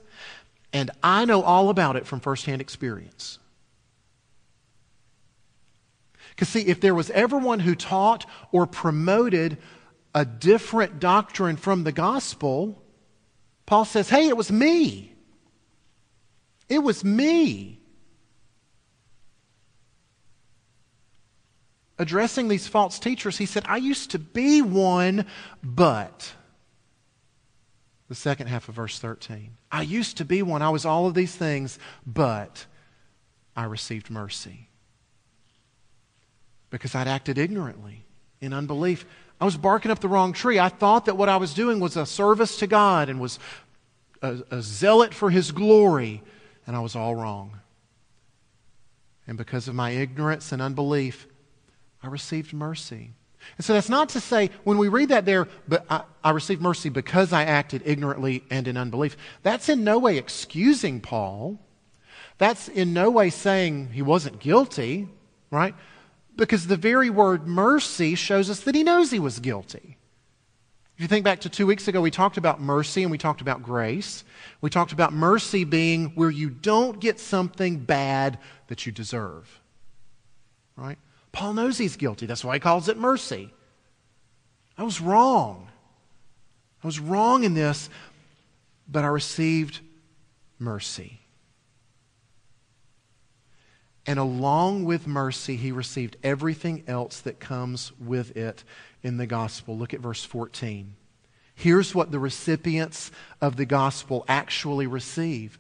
And 0.73 0.91
I 1.03 1.25
know 1.25 1.43
all 1.43 1.69
about 1.69 1.97
it 1.97 2.07
from 2.07 2.21
firsthand 2.21 2.61
experience. 2.61 3.39
Because, 6.31 6.49
see, 6.49 6.63
if 6.63 6.81
there 6.81 6.95
was 6.95 7.11
ever 7.11 7.37
one 7.37 7.61
who 7.61 7.75
taught 7.75 8.25
or 8.53 8.67
promoted 8.67 9.59
a 10.15 10.25
different 10.25 10.99
doctrine 10.99 11.57
from 11.57 11.85
the 11.85 11.93
gospel, 11.93 12.83
Paul 13.67 13.85
says, 13.85 14.09
hey, 14.09 14.29
it 14.29 14.37
was 14.37 14.51
me. 14.51 15.15
It 16.69 16.79
was 16.79 17.05
me. 17.05 17.81
Addressing 21.99 22.49
these 22.49 22.67
false 22.67 22.99
teachers, 22.99 23.37
he 23.37 23.47
said, 23.47 23.65
I 23.67 23.77
used 23.77 24.13
to 24.13 24.19
be 24.19 24.63
one, 24.63 25.27
but 25.63 26.33
the 28.13 28.17
second 28.17 28.49
half 28.49 28.69
of 28.69 28.75
verse 28.75 28.99
13. 28.99 29.57
I 29.71 29.81
used 29.81 30.19
to 30.19 30.27
be 30.27 30.43
one. 30.43 30.61
I 30.61 30.69
was 30.69 30.85
all 30.85 31.07
of 31.07 31.15
these 31.15 31.35
things, 31.35 31.79
but 32.07 32.67
I 33.57 33.65
received 33.65 34.11
mercy. 34.11 34.69
Because 36.69 36.95
I'd 36.95 37.09
acted 37.09 37.39
ignorantly 37.39 38.05
in 38.39 38.53
unbelief. 38.53 39.07
I 39.41 39.47
was 39.47 39.57
barking 39.57 39.91
up 39.91 40.01
the 40.01 40.11
wrong 40.11 40.35
tree. 40.35 40.59
I 40.59 40.69
thought 40.69 41.07
that 41.07 41.17
what 41.17 41.31
I 41.31 41.39
was 41.39 41.55
doing 41.55 41.81
was 41.81 41.97
a 41.97 42.05
service 42.05 42.59
to 42.59 42.67
God 42.67 43.09
and 43.09 43.19
was 43.19 43.39
a, 44.21 44.41
a 44.51 44.61
zealot 44.61 45.15
for 45.15 45.31
His 45.31 45.51
glory, 45.51 46.23
and 46.67 46.77
I 46.77 46.81
was 46.81 46.95
all 46.95 47.15
wrong. 47.15 47.61
And 49.27 49.39
because 49.39 49.69
of 49.69 49.75
my 49.75 49.93
ignorance 49.93 50.53
and 50.53 50.61
unbelief, 50.61 51.27
I 52.03 52.09
received 52.09 52.53
mercy. 52.53 53.15
And 53.57 53.65
so 53.65 53.75
that's 53.75 53.89
not 53.89 54.09
to 54.11 54.21
say, 54.21 54.51
when 54.65 54.79
we 54.79 54.89
read 54.89 55.11
that 55.11 55.25
there, 55.25 55.49
but 55.69 55.85
I, 55.91 56.03
I, 56.25 56.31
received 56.31 56.63
mercy 56.63 56.89
because 56.89 57.33
I 57.33 57.45
acted 57.45 57.83
ignorantly 57.85 58.45
and 58.51 58.67
in 58.67 58.77
unbelief, 58.77 59.17
that's 59.43 59.69
in 59.69 59.85
no 59.85 59.99
way 59.99 60.19
excusing 60.19 61.01
Paul. 61.01 61.61
That's 62.39 62.69
in 62.69 62.93
no 62.93 63.11
way 63.11 63.31
saying 63.31 63.91
he 63.93 64.03
wasn't 64.03 64.41
guilty, 64.41 65.09
right? 65.51 65.75
Because 66.37 66.67
the 66.67 66.77
very 66.77 67.11
word 67.11 67.47
mercy 67.47 68.15
shows 68.15 68.49
us 68.49 68.61
that 68.61 68.75
he 68.75 68.83
knows 68.83 69.11
he 69.11 69.19
was 69.19 69.39
guilty. 69.39 69.97
If 70.97 71.01
you 71.01 71.09
think 71.09 71.25
back 71.25 71.41
to 71.41 71.49
two 71.49 71.67
weeks 71.67 71.89
ago, 71.89 72.01
we 72.01 72.11
talked 72.11 72.37
about 72.37 72.61
mercy 72.61 73.03
and 73.03 73.11
we 73.11 73.19
talked 73.19 73.41
about 73.41 73.63
grace. 73.63 74.25
We 74.61 74.71
talked 74.71 74.93
about 74.93 75.13
mercy 75.13 75.65
being 75.65 76.11
where 76.11 76.31
you 76.31 76.51
don't 76.51 77.01
get 77.01 77.19
something 77.19 77.79
bad 77.79 78.39
that 78.69 78.87
you 78.87 78.93
deserve. 78.93 79.61
Right? 80.77 80.99
Paul 81.33 81.55
knows 81.55 81.79
he's 81.79 81.97
guilty. 81.97 82.27
That's 82.27 82.45
why 82.45 82.55
he 82.55 82.61
calls 82.61 82.89
it 82.89 82.99
mercy. 82.99 83.51
I 84.77 84.85
was 84.85 85.01
wrong. 85.01 85.69
I 86.85 86.87
was 86.87 87.01
wrong 87.01 87.45
in 87.45 87.55
this, 87.55 87.89
but 88.89 89.05
I 89.05 89.09
received 89.09 89.81
mercy. 90.59 91.21
And 94.05 94.19
along 94.19 94.85
with 94.85 95.07
mercy, 95.07 95.57
he 95.57 95.71
received 95.71 96.17
everything 96.23 96.83
else 96.89 97.21
that 97.21 97.39
comes 97.39 97.93
with 98.01 98.37
it 98.37 98.65
in 99.03 99.17
the 99.17 99.27
gospel. 99.27 99.79
Look 99.79 99.95
at 99.95 100.01
verse 100.01 100.25
14. 100.25 100.95
Here's 101.55 101.95
what 101.95 102.11
the 102.11 102.19
recipients 102.19 103.13
of 103.41 103.57
the 103.57 103.65
gospel 103.65 104.25
actually 104.27 104.87
receive. 104.87 105.59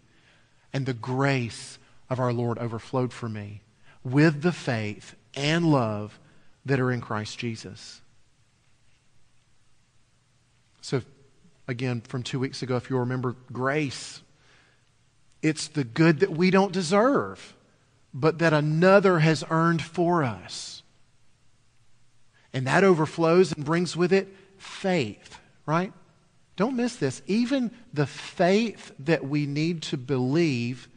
And 0.72 0.86
the 0.86 0.94
grace 0.94 1.78
of 2.10 2.18
our 2.18 2.32
Lord 2.32 2.58
overflowed 2.58 3.12
for 3.12 3.28
me 3.28 3.62
with 4.02 4.42
the 4.42 4.52
faith 4.52 5.14
and 5.34 5.70
love 5.70 6.18
that 6.64 6.80
are 6.80 6.90
in 6.90 7.00
Christ 7.00 7.38
Jesus. 7.38 8.00
So, 10.80 11.02
again, 11.68 12.00
from 12.00 12.22
two 12.22 12.40
weeks 12.40 12.62
ago, 12.62 12.76
if 12.76 12.90
you 12.90 12.98
remember, 12.98 13.36
grace, 13.52 14.20
it's 15.42 15.68
the 15.68 15.84
good 15.84 16.20
that 16.20 16.30
we 16.30 16.50
don't 16.50 16.72
deserve 16.72 17.54
but 18.14 18.38
that 18.38 18.52
another 18.52 19.20
has 19.20 19.44
earned 19.50 19.82
for 19.82 20.22
us. 20.22 20.82
And 22.52 22.66
that 22.66 22.84
overflows 22.84 23.52
and 23.52 23.64
brings 23.64 23.96
with 23.96 24.12
it 24.12 24.28
faith, 24.58 25.38
right? 25.64 25.92
Don't 26.56 26.76
miss 26.76 26.96
this. 26.96 27.22
Even 27.26 27.70
the 27.94 28.06
faith 28.06 28.92
that 28.98 29.26
we 29.26 29.46
need 29.46 29.82
to 29.84 29.96
believe 29.96 30.88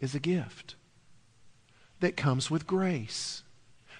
is 0.00 0.14
a 0.14 0.20
gift 0.20 0.74
that 2.02 2.16
comes 2.16 2.50
with 2.50 2.66
grace 2.66 3.42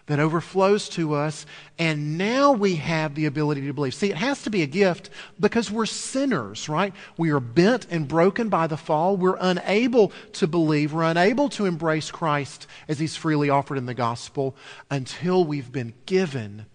that 0.06 0.18
overflows 0.18 0.88
to 0.90 1.14
us, 1.14 1.46
and 1.78 2.18
now 2.18 2.52
we 2.52 2.76
have 2.76 3.14
the 3.14 3.26
ability 3.26 3.62
to 3.62 3.72
believe. 3.72 3.94
See, 3.94 4.10
it 4.10 4.16
has 4.16 4.42
to 4.42 4.50
be 4.50 4.62
a 4.62 4.66
gift 4.66 5.10
because 5.38 5.70
we're 5.70 5.86
sinners, 5.86 6.68
right? 6.68 6.92
We 7.16 7.30
are 7.30 7.40
bent 7.40 7.86
and 7.88 8.08
broken 8.08 8.48
by 8.48 8.66
the 8.66 8.76
fall. 8.76 9.16
We're 9.16 9.38
unable 9.40 10.12
to 10.34 10.46
believe. 10.48 10.92
We're 10.92 11.04
unable 11.04 11.48
to 11.50 11.66
embrace 11.66 12.10
Christ 12.10 12.66
as 12.88 12.98
He's 12.98 13.16
freely 13.16 13.48
offered 13.48 13.78
in 13.78 13.86
the 13.86 13.94
gospel 13.94 14.56
until 14.90 15.44
we've 15.44 15.70
been 15.70 15.94
given, 16.04 16.66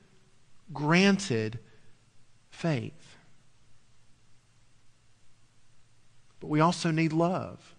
granted 0.72 1.60
faith. 2.50 3.18
But 6.40 6.48
we 6.48 6.62
also 6.62 6.92
need 6.92 7.12
love. 7.12 7.76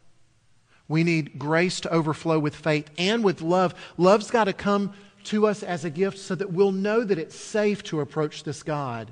We 0.89 1.05
need 1.05 1.39
grace 1.39 1.81
to 1.81 1.93
overflow 1.93 2.39
with 2.39 2.57
faith 2.57 2.91
and 2.97 3.23
with 3.23 3.43
love. 3.43 3.75
Love's 3.99 4.31
got 4.31 4.45
to 4.45 4.55
come 4.55 4.95
to 5.25 5.47
us 5.47 5.63
as 5.63 5.85
a 5.85 5.91
gift 5.91 6.19
so 6.19 6.35
that 6.35 6.53
we'll 6.53 6.73
know 6.73 7.05
that 7.05 7.19
it's 7.19 7.37
safe 7.37 7.83
to 7.85 8.01
approach 8.01 8.45
this 8.45 8.63
God. 8.63 9.11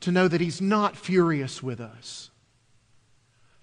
To 0.00 0.10
know 0.10 0.26
that 0.26 0.40
He's 0.40 0.60
not 0.60 0.96
furious 0.96 1.62
with 1.62 1.80
us. 1.80 2.30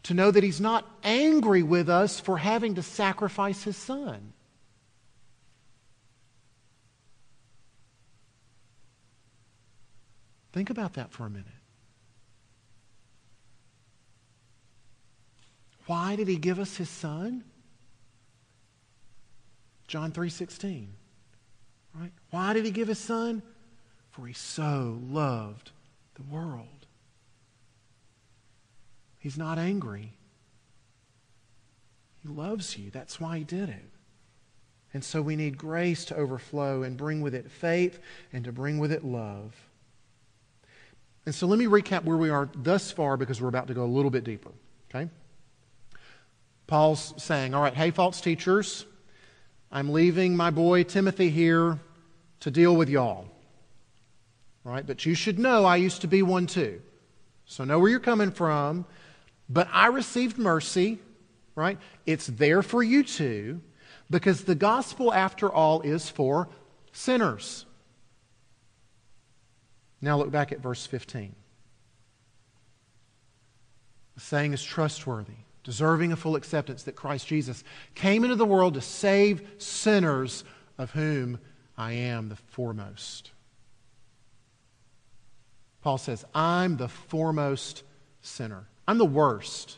To 0.04 0.14
know 0.14 0.32
that 0.32 0.44
He's 0.44 0.62
not 0.62 0.88
angry 1.04 1.64
with 1.64 1.90
us 1.90 2.20
for 2.20 2.38
having 2.38 2.76
to 2.76 2.84
sacrifice 2.84 3.64
His 3.64 3.76
Son. 3.76 4.32
Think 10.54 10.70
about 10.70 10.94
that 10.94 11.12
for 11.12 11.26
a 11.26 11.30
minute. 11.30 11.48
Why 15.86 16.16
did 16.16 16.28
he 16.28 16.38
give 16.38 16.60
us 16.60 16.78
his 16.78 16.90
son? 16.90 17.44
John 19.88 20.12
3:16. 20.12 20.88
Right? 21.94 22.12
Why 22.32 22.54
did 22.54 22.66
he 22.66 22.72
give 22.72 22.88
his 22.88 23.00
son? 23.00 23.44
For 24.12 24.26
he 24.28 24.34
so 24.34 25.00
loved 25.04 25.72
the 26.16 26.24
world. 26.24 26.88
He's 29.20 29.38
not 29.38 29.58
angry. 29.58 30.14
He 32.22 32.30
loves 32.30 32.78
you. 32.78 32.90
That's 32.90 33.20
why 33.20 33.40
he 33.40 33.44
did 33.44 33.70
it. 33.70 33.90
And 34.94 35.04
so 35.04 35.22
we 35.22 35.36
need 35.36 35.58
grace 35.58 36.06
to 36.06 36.16
overflow 36.16 36.84
and 36.84 36.96
bring 36.96 37.22
with 37.22 37.34
it 37.34 37.50
faith 37.50 38.00
and 38.32 38.44
to 38.46 38.52
bring 38.52 38.78
with 38.78 38.92
it 38.92 39.04
love. 39.04 39.56
And 41.26 41.34
so 41.34 41.48
let 41.48 41.58
me 41.58 41.66
recap 41.66 42.04
where 42.04 42.18
we 42.18 42.30
are 42.30 42.50
thus 42.56 42.92
far 42.92 43.18
because 43.18 43.42
we're 43.42 43.50
about 43.50 43.68
to 43.68 43.74
go 43.74 43.84
a 43.84 43.86
little 43.86 44.12
bit 44.12 44.24
deeper. 44.24 44.52
Okay? 44.90 45.10
Paul's 46.68 47.14
saying, 47.18 47.54
all 47.54 47.62
right, 47.62 47.74
hey, 47.74 47.92
false 47.92 48.22
teachers, 48.22 48.86
I'm 49.72 49.92
leaving 49.92 50.36
my 50.36 50.50
boy 50.50 50.84
Timothy 50.84 51.30
here 51.30 51.80
to 52.42 52.52
deal 52.52 52.76
with 52.76 52.90
y'all. 52.90 53.28
Right? 54.64 54.86
But 54.86 55.06
you 55.06 55.14
should 55.16 55.40
know 55.40 55.66
I 55.66 55.76
used 55.76 56.02
to 56.02 56.08
be 56.08 56.22
one 56.22 56.48
too. 56.48 56.82
So 57.46 57.64
know 57.64 57.80
where 57.80 57.90
you're 57.90 58.00
coming 58.00 58.32
from. 58.32 58.86
But 59.50 59.68
I 59.74 59.88
received 59.88 60.38
mercy, 60.38 61.00
right? 61.56 61.78
It's 62.06 62.28
there 62.28 62.64
for 62.64 62.82
you 62.82 63.04
too, 63.04 63.62
because 64.10 64.46
the 64.46 64.56
gospel, 64.56 65.14
after 65.14 65.52
all, 65.52 65.82
is 65.82 66.10
for 66.10 66.48
sinners. 66.94 67.66
Now 70.02 70.18
look 70.18 70.32
back 70.32 70.52
at 70.52 70.60
verse 70.60 70.86
15. 70.86 71.36
The 74.16 74.22
saying 74.22 74.54
is 74.54 74.64
trustworthy 74.64 75.43
deserving 75.64 76.12
of 76.12 76.20
full 76.20 76.36
acceptance, 76.36 76.84
that 76.84 76.96
Christ 76.96 77.28
Jesus 77.28 77.64
came 77.96 78.24
into 78.24 78.36
the 78.36 78.46
world 78.46 78.74
to 78.76 78.82
save 78.82 79.42
sinners, 79.58 80.44
of 80.78 80.92
whom 80.92 81.40
I 81.78 81.94
am 81.94 82.30
the 82.30 82.36
foremost. 82.36 83.32
Paul 85.82 85.98
says, 85.98 86.26
I'm 86.34 86.78
the 86.78 86.88
foremost 86.88 87.84
sinner. 88.22 88.66
I'm 88.88 88.98
the 88.98 89.06
worst. 89.06 89.78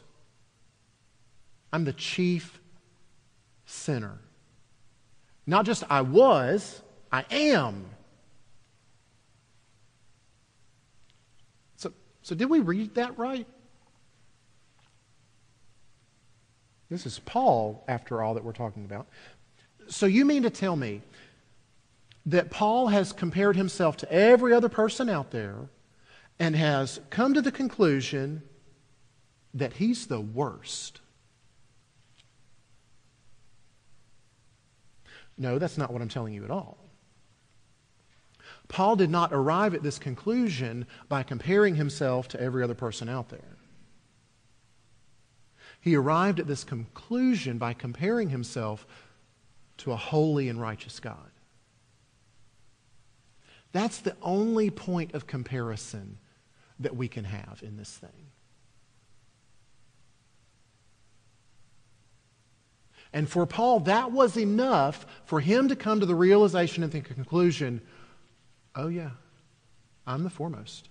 I'm 1.74 1.84
the 1.84 1.94
chief 1.94 2.60
sinner. 3.66 4.20
Not 5.48 5.66
just 5.66 5.84
I 5.90 6.02
was, 6.02 6.82
I 7.12 7.26
am. 7.32 7.86
So, 11.78 11.92
so 12.22 12.36
did 12.36 12.50
we 12.50 12.60
read 12.60 12.96
that 12.96 13.18
right? 13.18 13.48
This 16.90 17.06
is 17.06 17.20
Paul, 17.20 17.84
after 17.88 18.22
all, 18.22 18.36
that 18.36 18.44
we're 18.44 18.52
talking 18.52 18.86
about. 18.86 19.08
So 19.88 20.06
you 20.06 20.26
mean 20.26 20.44
to 20.44 20.50
tell 20.50 20.76
me 20.76 21.02
that 22.26 22.50
Paul 22.50 22.88
has 22.88 23.12
compared 23.12 23.56
himself 23.56 23.98
to 23.98 24.12
every 24.12 24.54
other 24.54 24.70
person 24.70 25.10
out 25.10 25.32
there 25.32 25.70
and 26.40 26.56
has 26.56 27.00
come 27.10 27.34
to 27.34 27.42
the 27.42 27.52
conclusion 27.52 28.44
that 29.54 29.74
he's 29.74 30.08
the 30.08 30.20
worst? 30.20 31.02
No, 35.38 35.60
that's 35.60 35.78
not 35.78 35.92
what 35.92 36.02
I'm 36.02 36.10
telling 36.10 36.34
you 36.34 36.44
at 36.44 36.52
all. 36.52 36.78
Paul 38.68 38.96
did 38.96 39.10
not 39.10 39.32
arrive 39.32 39.74
at 39.74 39.84
this 39.84 40.00
conclusion 40.00 40.88
by 41.08 41.24
comparing 41.24 41.76
himself 41.76 42.28
to 42.30 42.42
every 42.42 42.64
other 42.64 42.74
person 42.74 43.10
out 43.10 43.30
there. 43.30 43.55
He 45.86 45.96
arrived 45.96 46.40
at 46.40 46.48
this 46.48 46.64
conclusion 46.64 47.60
by 47.60 47.74
comparing 47.74 48.30
himself 48.30 48.88
to 49.78 49.92
a 49.92 49.96
holy 49.96 50.50
and 50.50 50.60
righteous 50.60 51.00
God. 51.00 51.30
That's 53.72 54.00
the 54.00 54.16
only 54.24 54.72
point 54.72 55.14
of 55.14 55.28
comparison 55.28 56.18
that 56.80 56.96
we 56.96 57.08
can 57.08 57.26
have 57.26 57.60
in 57.62 57.78
this 57.78 57.92
thing. 57.92 58.32
And 63.14 63.30
for 63.30 63.46
Paul, 63.46 63.82
that 63.82 64.12
was 64.12 64.38
enough 64.38 65.06
for 65.26 65.40
him 65.40 65.68
to 65.68 65.76
come 65.76 66.00
to 66.00 66.08
the 66.08 66.16
realization 66.16 66.82
and 66.82 66.92
the 66.92 67.02
conclusion 67.02 67.80
oh, 68.74 68.88
yeah, 68.88 69.12
I'm 70.08 70.24
the 70.24 70.32
foremost. 70.32 70.90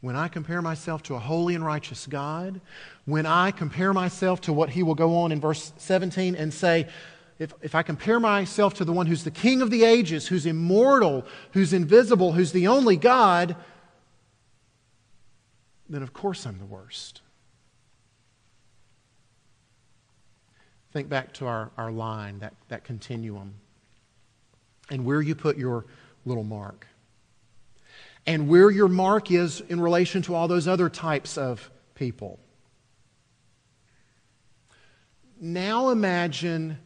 When 0.00 0.16
I 0.16 0.28
compare 0.28 0.62
myself 0.62 1.02
to 1.04 1.14
a 1.14 1.18
holy 1.18 1.54
and 1.54 1.64
righteous 1.64 2.06
God, 2.06 2.60
when 3.04 3.26
I 3.26 3.50
compare 3.50 3.92
myself 3.92 4.40
to 4.42 4.52
what 4.52 4.70
he 4.70 4.82
will 4.82 4.94
go 4.94 5.18
on 5.18 5.32
in 5.32 5.40
verse 5.40 5.72
17 5.76 6.34
and 6.34 6.52
say, 6.54 6.88
if, 7.38 7.52
if 7.62 7.74
I 7.74 7.82
compare 7.82 8.20
myself 8.20 8.74
to 8.74 8.84
the 8.84 8.92
one 8.92 9.06
who's 9.06 9.24
the 9.24 9.30
king 9.30 9.62
of 9.62 9.70
the 9.70 9.84
ages, 9.84 10.28
who's 10.28 10.46
immortal, 10.46 11.26
who's 11.52 11.72
invisible, 11.72 12.32
who's 12.32 12.52
the 12.52 12.66
only 12.66 12.96
God, 12.96 13.56
then 15.88 16.02
of 16.02 16.12
course 16.12 16.46
I'm 16.46 16.58
the 16.58 16.66
worst. 16.66 17.22
think 20.92 21.08
back 21.08 21.32
to 21.34 21.46
our, 21.46 21.70
our 21.76 21.90
line, 21.90 22.40
that, 22.40 22.54
that 22.68 22.84
continuum, 22.84 23.54
and 24.90 25.04
where 25.04 25.20
you 25.20 25.34
put 25.34 25.56
your 25.56 25.86
little 26.24 26.44
mark. 26.44 26.86
And 28.30 28.48
where 28.48 28.70
your 28.70 28.86
mark 28.86 29.32
is 29.32 29.60
in 29.60 29.80
relation 29.80 30.22
to 30.22 30.36
all 30.36 30.46
those 30.46 30.68
other 30.68 30.88
types 30.88 31.36
of 31.36 31.68
people. 31.96 32.38
Now 35.40 35.88
imagine 35.88 36.78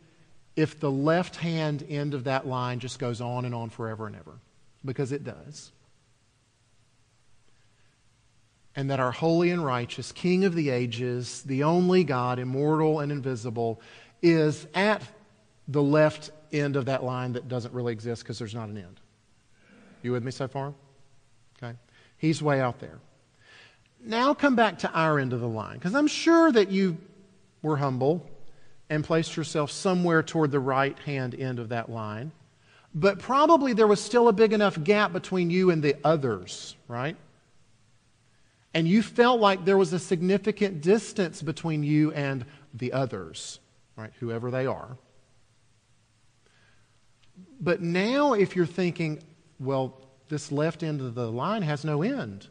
if 0.56 0.80
the 0.80 0.90
left 0.90 1.36
hand 1.36 1.84
end 1.86 2.14
of 2.14 2.24
that 2.24 2.46
line 2.46 2.78
just 2.78 2.98
goes 2.98 3.20
on 3.20 3.44
and 3.44 3.54
on 3.54 3.68
forever 3.68 4.06
and 4.06 4.16
ever, 4.16 4.38
because 4.86 5.12
it 5.12 5.22
does. 5.22 5.70
And 8.74 8.88
that 8.88 8.98
our 8.98 9.12
holy 9.12 9.50
and 9.50 9.62
righteous 9.62 10.12
King 10.12 10.46
of 10.46 10.54
the 10.54 10.70
ages, 10.70 11.42
the 11.42 11.64
only 11.64 12.04
God, 12.04 12.38
immortal 12.38 13.00
and 13.00 13.12
invisible, 13.12 13.82
is 14.22 14.66
at 14.74 15.02
the 15.68 15.82
left 15.82 16.30
end 16.54 16.76
of 16.76 16.86
that 16.86 17.04
line 17.04 17.34
that 17.34 17.48
doesn't 17.48 17.74
really 17.74 17.92
exist 17.92 18.22
because 18.22 18.38
there's 18.38 18.54
not 18.54 18.70
an 18.70 18.78
end. 18.78 18.98
You 20.02 20.12
with 20.12 20.24
me 20.24 20.30
so 20.30 20.48
far? 20.48 20.72
He's 22.24 22.42
way 22.42 22.58
out 22.58 22.80
there. 22.80 23.00
Now 24.02 24.32
come 24.32 24.56
back 24.56 24.78
to 24.78 24.90
our 24.90 25.18
end 25.18 25.34
of 25.34 25.40
the 25.40 25.46
line 25.46 25.74
because 25.74 25.94
I'm 25.94 26.06
sure 26.06 26.50
that 26.50 26.70
you 26.70 26.96
were 27.60 27.76
humble 27.76 28.26
and 28.88 29.04
placed 29.04 29.36
yourself 29.36 29.70
somewhere 29.70 30.22
toward 30.22 30.50
the 30.50 30.58
right 30.58 30.98
hand 31.00 31.34
end 31.34 31.58
of 31.58 31.68
that 31.68 31.90
line. 31.90 32.32
But 32.94 33.18
probably 33.18 33.74
there 33.74 33.86
was 33.86 34.00
still 34.00 34.28
a 34.28 34.32
big 34.32 34.54
enough 34.54 34.82
gap 34.82 35.12
between 35.12 35.50
you 35.50 35.68
and 35.68 35.82
the 35.82 35.96
others, 36.02 36.76
right? 36.88 37.16
And 38.72 38.88
you 38.88 39.02
felt 39.02 39.38
like 39.38 39.66
there 39.66 39.76
was 39.76 39.92
a 39.92 39.98
significant 39.98 40.80
distance 40.80 41.42
between 41.42 41.82
you 41.82 42.10
and 42.12 42.46
the 42.72 42.94
others, 42.94 43.60
right? 43.96 44.12
Whoever 44.20 44.50
they 44.50 44.64
are. 44.64 44.96
But 47.60 47.82
now, 47.82 48.32
if 48.32 48.56
you're 48.56 48.64
thinking, 48.64 49.22
well, 49.58 50.03
this 50.28 50.50
left 50.50 50.82
end 50.82 51.00
of 51.00 51.14
the 51.14 51.30
line 51.30 51.62
has 51.62 51.84
no 51.84 52.02
end. 52.02 52.48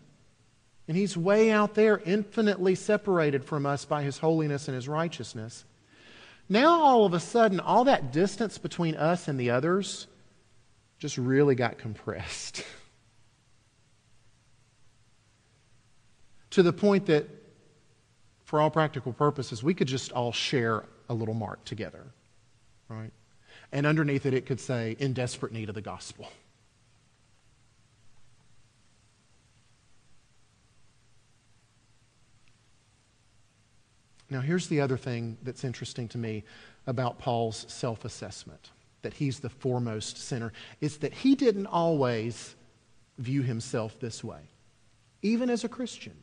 And 0.88 0.98
he's 0.98 1.16
way 1.16 1.50
out 1.52 1.76
there, 1.76 2.02
infinitely 2.06 2.76
separated 2.76 3.46
from 3.46 3.66
us 3.66 3.86
by 3.86 4.04
his 4.04 4.18
holiness 4.18 4.68
and 4.68 4.76
his 4.76 4.88
righteousness. 4.88 5.64
Now, 6.50 6.82
all 6.82 7.06
of 7.06 7.14
a 7.14 7.20
sudden, 7.20 7.60
all 7.60 7.86
that 7.86 8.12
distance 8.12 8.58
between 8.58 8.96
us 8.96 9.28
and 9.28 9.40
the 9.40 9.52
others 9.52 10.08
just 11.00 11.18
really 11.18 11.56
got 11.56 11.78
compressed. 11.78 12.66
to 16.52 16.62
the 16.62 16.74
point 16.74 17.06
that, 17.06 17.28
for 18.44 18.60
all 18.60 18.70
practical 18.70 19.14
purposes, 19.14 19.64
we 19.64 19.74
could 19.74 19.88
just 19.88 20.12
all 20.12 20.34
share 20.34 20.84
a 21.10 21.14
little 21.14 21.34
mark 21.34 21.64
together, 21.66 22.04
right? 22.90 23.12
And 23.72 23.88
underneath 23.88 24.26
it, 24.26 24.34
it 24.34 24.46
could 24.46 24.60
say, 24.60 24.96
in 25.00 25.14
desperate 25.14 25.54
need 25.54 25.70
of 25.70 25.76
the 25.76 25.82
gospel. 25.82 26.28
Now, 34.34 34.42
here's 34.42 34.66
the 34.66 34.82
other 34.82 34.98
thing 34.98 35.38
that's 35.44 35.64
interesting 35.64 36.08
to 36.10 36.18
me 36.18 36.44
about 36.88 37.20
Paul's 37.20 37.68
self 37.70 38.04
assessment 38.04 38.72
that 39.04 39.14
he's 39.14 39.40
the 39.40 39.50
foremost 39.50 40.18
sinner 40.18 40.52
is 40.82 40.98
that 40.98 41.14
he 41.14 41.36
didn't 41.36 41.68
always 41.68 42.56
view 43.20 43.44
himself 43.44 44.00
this 44.00 44.24
way, 44.24 44.40
even 45.22 45.52
as 45.52 45.64
a 45.64 45.70
Christian. 45.70 46.14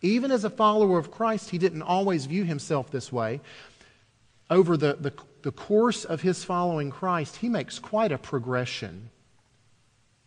Even 0.00 0.30
as 0.30 0.44
a 0.44 0.50
follower 0.50 0.98
of 0.98 1.10
Christ, 1.10 1.50
he 1.50 1.58
didn't 1.58 1.82
always 1.82 2.24
view 2.24 2.44
himself 2.44 2.90
this 2.90 3.12
way. 3.12 3.42
Over 4.48 4.78
the, 4.78 4.96
the, 4.98 5.12
the 5.42 5.52
course 5.52 6.06
of 6.06 6.22
his 6.22 6.42
following 6.42 6.90
Christ, 6.90 7.36
he 7.36 7.50
makes 7.50 7.78
quite 7.78 8.12
a 8.12 8.18
progression. 8.18 9.10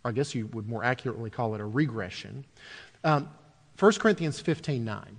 I 0.06 0.12
guess 0.12 0.36
you 0.36 0.46
would 0.48 0.68
more 0.68 0.84
accurately 0.84 1.32
call 1.32 1.56
it 1.56 1.62
a 1.62 1.66
regression. 1.66 2.46
Um, 3.04 3.30
1 3.80 3.94
Corinthians 3.94 4.40
15 4.40 4.86
9 4.86 5.18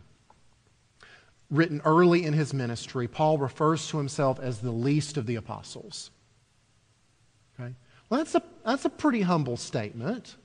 written 1.51 1.81
early 1.85 2.25
in 2.25 2.33
his 2.33 2.55
ministry, 2.55 3.09
Paul 3.09 3.39
refers 3.39 3.89
to 3.89 3.99
himself 3.99 4.39
as 4.39 4.61
the 4.61 4.71
least 4.71 5.17
of 5.17 5.27
the 5.27 5.37
apostles. 5.37 6.11
Okay? 7.59 7.75
Well, 8.09 8.19
that's 8.19 8.35
a, 8.35 8.43
that's 8.65 8.85
a 8.85 8.91
pretty 8.91 9.23
humble 9.23 9.57
statement, 9.57 10.37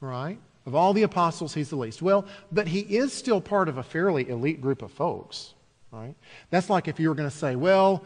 right? 0.00 0.38
Of 0.66 0.74
all 0.74 0.92
the 0.92 1.02
apostles, 1.02 1.54
he's 1.54 1.70
the 1.70 1.76
least. 1.76 2.02
Well, 2.02 2.26
but 2.50 2.66
he 2.66 2.80
is 2.80 3.12
still 3.12 3.40
part 3.40 3.68
of 3.68 3.78
a 3.78 3.82
fairly 3.82 4.28
elite 4.28 4.60
group 4.60 4.82
of 4.82 4.90
folks, 4.90 5.54
right? 5.90 6.14
That's 6.50 6.70
like 6.70 6.88
if 6.88 6.98
you 6.98 7.08
were 7.08 7.14
going 7.14 7.30
to 7.30 7.36
say, 7.36 7.54
well, 7.54 8.04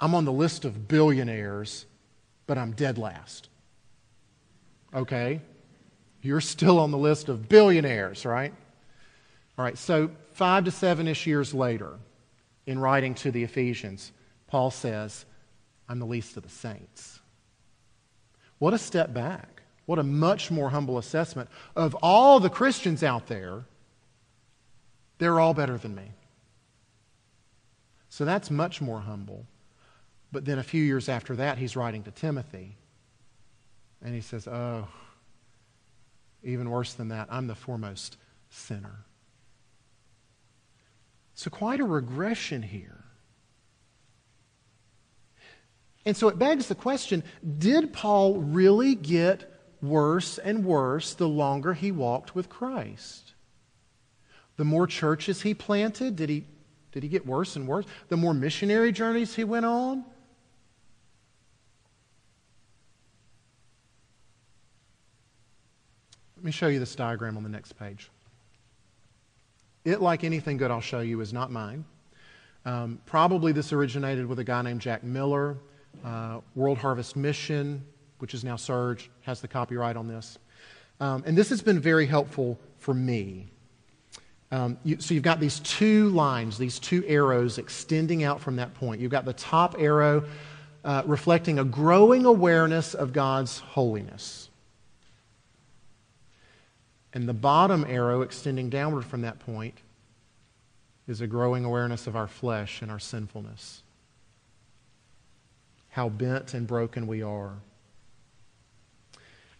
I'm 0.00 0.14
on 0.14 0.24
the 0.24 0.32
list 0.32 0.64
of 0.64 0.86
billionaires, 0.86 1.86
but 2.46 2.58
I'm 2.58 2.72
dead 2.72 2.98
last. 2.98 3.48
Okay? 4.94 5.40
You're 6.20 6.40
still 6.40 6.78
on 6.78 6.90
the 6.90 6.98
list 6.98 7.28
of 7.28 7.48
billionaires, 7.48 8.24
right? 8.24 8.52
All 9.56 9.64
right, 9.64 9.78
so 9.78 10.10
five 10.34 10.64
to 10.64 10.70
seven 10.70 11.08
ish 11.08 11.26
years 11.26 11.54
later, 11.54 11.98
in 12.66 12.78
writing 12.78 13.14
to 13.14 13.30
the 13.30 13.44
Ephesians, 13.44 14.12
Paul 14.46 14.70
says, 14.70 15.24
I'm 15.88 15.98
the 15.98 16.06
least 16.06 16.36
of 16.36 16.42
the 16.42 16.48
saints. 16.48 17.20
What 18.58 18.74
a 18.74 18.78
step 18.78 19.12
back. 19.12 19.62
What 19.86 19.98
a 19.98 20.02
much 20.02 20.50
more 20.50 20.70
humble 20.70 20.98
assessment. 20.98 21.50
Of 21.76 21.94
all 21.96 22.40
the 22.40 22.50
Christians 22.50 23.02
out 23.02 23.26
there, 23.26 23.64
they're 25.18 25.40
all 25.40 25.54
better 25.54 25.76
than 25.76 25.94
me. 25.94 26.10
So 28.08 28.24
that's 28.24 28.50
much 28.50 28.80
more 28.80 29.00
humble. 29.00 29.44
But 30.32 30.44
then 30.44 30.58
a 30.58 30.62
few 30.62 30.82
years 30.82 31.08
after 31.08 31.36
that, 31.36 31.58
he's 31.58 31.76
writing 31.76 32.02
to 32.04 32.10
Timothy. 32.10 32.76
And 34.02 34.14
he 34.14 34.20
says, 34.20 34.48
Oh, 34.48 34.88
even 36.42 36.70
worse 36.70 36.94
than 36.94 37.08
that, 37.08 37.28
I'm 37.30 37.46
the 37.46 37.54
foremost 37.54 38.16
sinner. 38.50 39.04
So, 41.34 41.50
quite 41.50 41.80
a 41.80 41.84
regression 41.84 42.62
here. 42.62 43.04
And 46.06 46.16
so 46.16 46.28
it 46.28 46.38
begs 46.38 46.68
the 46.68 46.74
question 46.74 47.22
did 47.58 47.92
Paul 47.92 48.38
really 48.38 48.94
get 48.94 49.50
worse 49.80 50.38
and 50.38 50.64
worse 50.64 51.14
the 51.14 51.28
longer 51.28 51.74
he 51.74 51.92
walked 51.92 52.34
with 52.34 52.48
Christ? 52.48 53.32
The 54.56 54.64
more 54.64 54.86
churches 54.86 55.42
he 55.42 55.54
planted, 55.54 56.16
did 56.16 56.28
he, 56.28 56.44
did 56.92 57.02
he 57.02 57.08
get 57.08 57.26
worse 57.26 57.56
and 57.56 57.66
worse? 57.66 57.86
The 58.08 58.16
more 58.16 58.34
missionary 58.34 58.92
journeys 58.92 59.34
he 59.34 59.44
went 59.44 59.66
on? 59.66 60.04
Let 66.36 66.44
me 66.44 66.52
show 66.52 66.68
you 66.68 66.78
this 66.78 66.94
diagram 66.94 67.36
on 67.36 67.42
the 67.42 67.48
next 67.48 67.72
page. 67.72 68.10
It, 69.84 70.00
like 70.00 70.24
anything 70.24 70.56
good 70.56 70.70
I'll 70.70 70.80
show 70.80 71.00
you, 71.00 71.20
is 71.20 71.32
not 71.32 71.50
mine. 71.50 71.84
Um, 72.64 72.98
probably 73.04 73.52
this 73.52 73.72
originated 73.72 74.26
with 74.26 74.38
a 74.38 74.44
guy 74.44 74.62
named 74.62 74.80
Jack 74.80 75.04
Miller. 75.04 75.58
Uh, 76.04 76.40
World 76.54 76.78
Harvest 76.78 77.16
Mission, 77.16 77.84
which 78.18 78.34
is 78.34 78.44
now 78.44 78.56
Serge, 78.56 79.10
has 79.22 79.40
the 79.40 79.48
copyright 79.48 79.96
on 79.96 80.08
this. 80.08 80.38
Um, 81.00 81.22
and 81.26 81.36
this 81.36 81.50
has 81.50 81.62
been 81.62 81.80
very 81.80 82.06
helpful 82.06 82.58
for 82.78 82.94
me. 82.94 83.50
Um, 84.50 84.78
you, 84.84 85.00
so 85.00 85.14
you've 85.14 85.22
got 85.22 85.40
these 85.40 85.60
two 85.60 86.08
lines, 86.10 86.58
these 86.58 86.78
two 86.78 87.04
arrows 87.06 87.58
extending 87.58 88.22
out 88.24 88.40
from 88.40 88.56
that 88.56 88.74
point. 88.74 89.00
You've 89.00 89.10
got 89.10 89.24
the 89.24 89.32
top 89.32 89.76
arrow 89.78 90.24
uh, 90.84 91.02
reflecting 91.06 91.58
a 91.58 91.64
growing 91.64 92.24
awareness 92.24 92.94
of 92.94 93.12
God's 93.12 93.58
holiness. 93.58 94.43
And 97.14 97.28
the 97.28 97.32
bottom 97.32 97.86
arrow 97.88 98.22
extending 98.22 98.68
downward 98.68 99.04
from 99.04 99.22
that 99.22 99.38
point 99.38 99.78
is 101.06 101.20
a 101.20 101.28
growing 101.28 101.64
awareness 101.64 102.08
of 102.08 102.16
our 102.16 102.26
flesh 102.26 102.82
and 102.82 102.90
our 102.90 102.98
sinfulness. 102.98 103.82
How 105.90 106.08
bent 106.08 106.54
and 106.54 106.66
broken 106.66 107.06
we 107.06 107.22
are. 107.22 107.52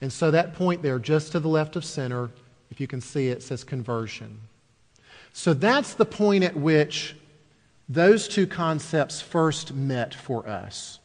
And 0.00 0.12
so 0.12 0.32
that 0.32 0.54
point 0.54 0.82
there, 0.82 0.98
just 0.98 1.32
to 1.32 1.40
the 1.40 1.48
left 1.48 1.76
of 1.76 1.84
center, 1.84 2.30
if 2.72 2.80
you 2.80 2.88
can 2.88 3.00
see 3.00 3.28
it, 3.28 3.40
says 3.40 3.62
conversion. 3.62 4.40
So 5.32 5.54
that's 5.54 5.94
the 5.94 6.04
point 6.04 6.42
at 6.42 6.56
which 6.56 7.14
those 7.88 8.26
two 8.26 8.48
concepts 8.48 9.20
first 9.20 9.72
met 9.72 10.12
for 10.12 10.48
us 10.48 10.98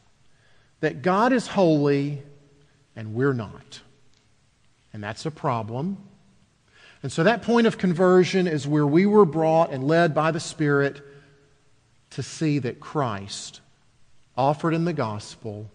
that 0.80 1.02
God 1.02 1.32
is 1.32 1.46
holy 1.46 2.22
and 2.96 3.14
we're 3.14 3.34
not. 3.34 3.80
And 4.92 5.04
that's 5.04 5.26
a 5.26 5.30
problem 5.30 5.98
and 7.02 7.10
so 7.10 7.22
that 7.22 7.42
point 7.42 7.66
of 7.66 7.78
conversion 7.78 8.46
is 8.46 8.66
where 8.66 8.86
we 8.86 9.06
were 9.06 9.24
brought 9.24 9.70
and 9.70 9.84
led 9.84 10.14
by 10.14 10.30
the 10.30 10.40
Spirit 10.40 11.00
to 12.10 12.22
see 12.22 12.58
that 12.58 12.80
Christ, 12.80 13.60
offered 14.36 14.74
in 14.74 14.84
the 14.84 14.92
gospel 14.92 15.70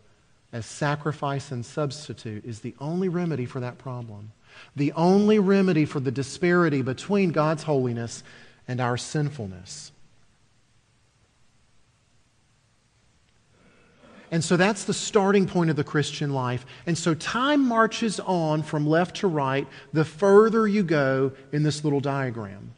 as 0.54 0.66
sacrifice 0.66 1.52
and 1.52 1.66
substitute, 1.66 2.46
is 2.46 2.60
the 2.60 2.76
only 2.80 3.10
remedy 3.10 3.46
for 3.46 3.60
that 3.60 3.78
problem. 3.78 4.32
The 4.76 4.92
only 4.94 5.40
remedy 5.40 5.86
for 5.86 6.00
the 6.00 6.12
disparity 6.12 6.82
between 6.82 7.32
God's 7.32 7.64
holiness 7.64 8.24
and 8.68 8.80
our 8.80 8.96
sinfulness. 8.96 9.92
And 14.36 14.43
so 14.43 14.58
that's 14.58 14.84
the 14.84 14.93
starting 14.93 15.48
point 15.48 15.69
of 15.69 15.78
the 15.78 15.84
Christian 15.86 16.34
life. 16.34 16.65
And 16.86 16.98
so 16.98 17.13
time 17.13 17.65
marches 17.65 18.19
on 18.19 18.63
from 18.63 18.86
left 18.86 19.15
to 19.21 19.28
right 19.28 19.65
the 19.93 20.04
further 20.04 20.67
you 20.67 20.84
go 20.84 21.32
in 21.54 21.63
this 21.63 21.86
little 21.86 22.02
diagram. 22.02 22.74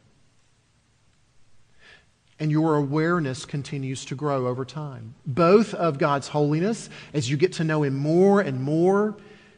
And 2.38 2.52
your 2.52 2.76
awareness 2.76 3.44
continues 3.44 4.04
to 4.04 4.14
grow 4.14 4.46
over 4.46 4.64
time, 4.64 5.16
both 5.26 5.74
of 5.74 5.98
God's 5.98 6.28
holiness 6.28 6.90
as 7.12 7.28
you 7.28 7.36
get 7.36 7.54
to 7.54 7.64
know 7.64 7.82
Him 7.82 7.96
more 7.96 8.40
and 8.40 8.62
more, 8.62 9.16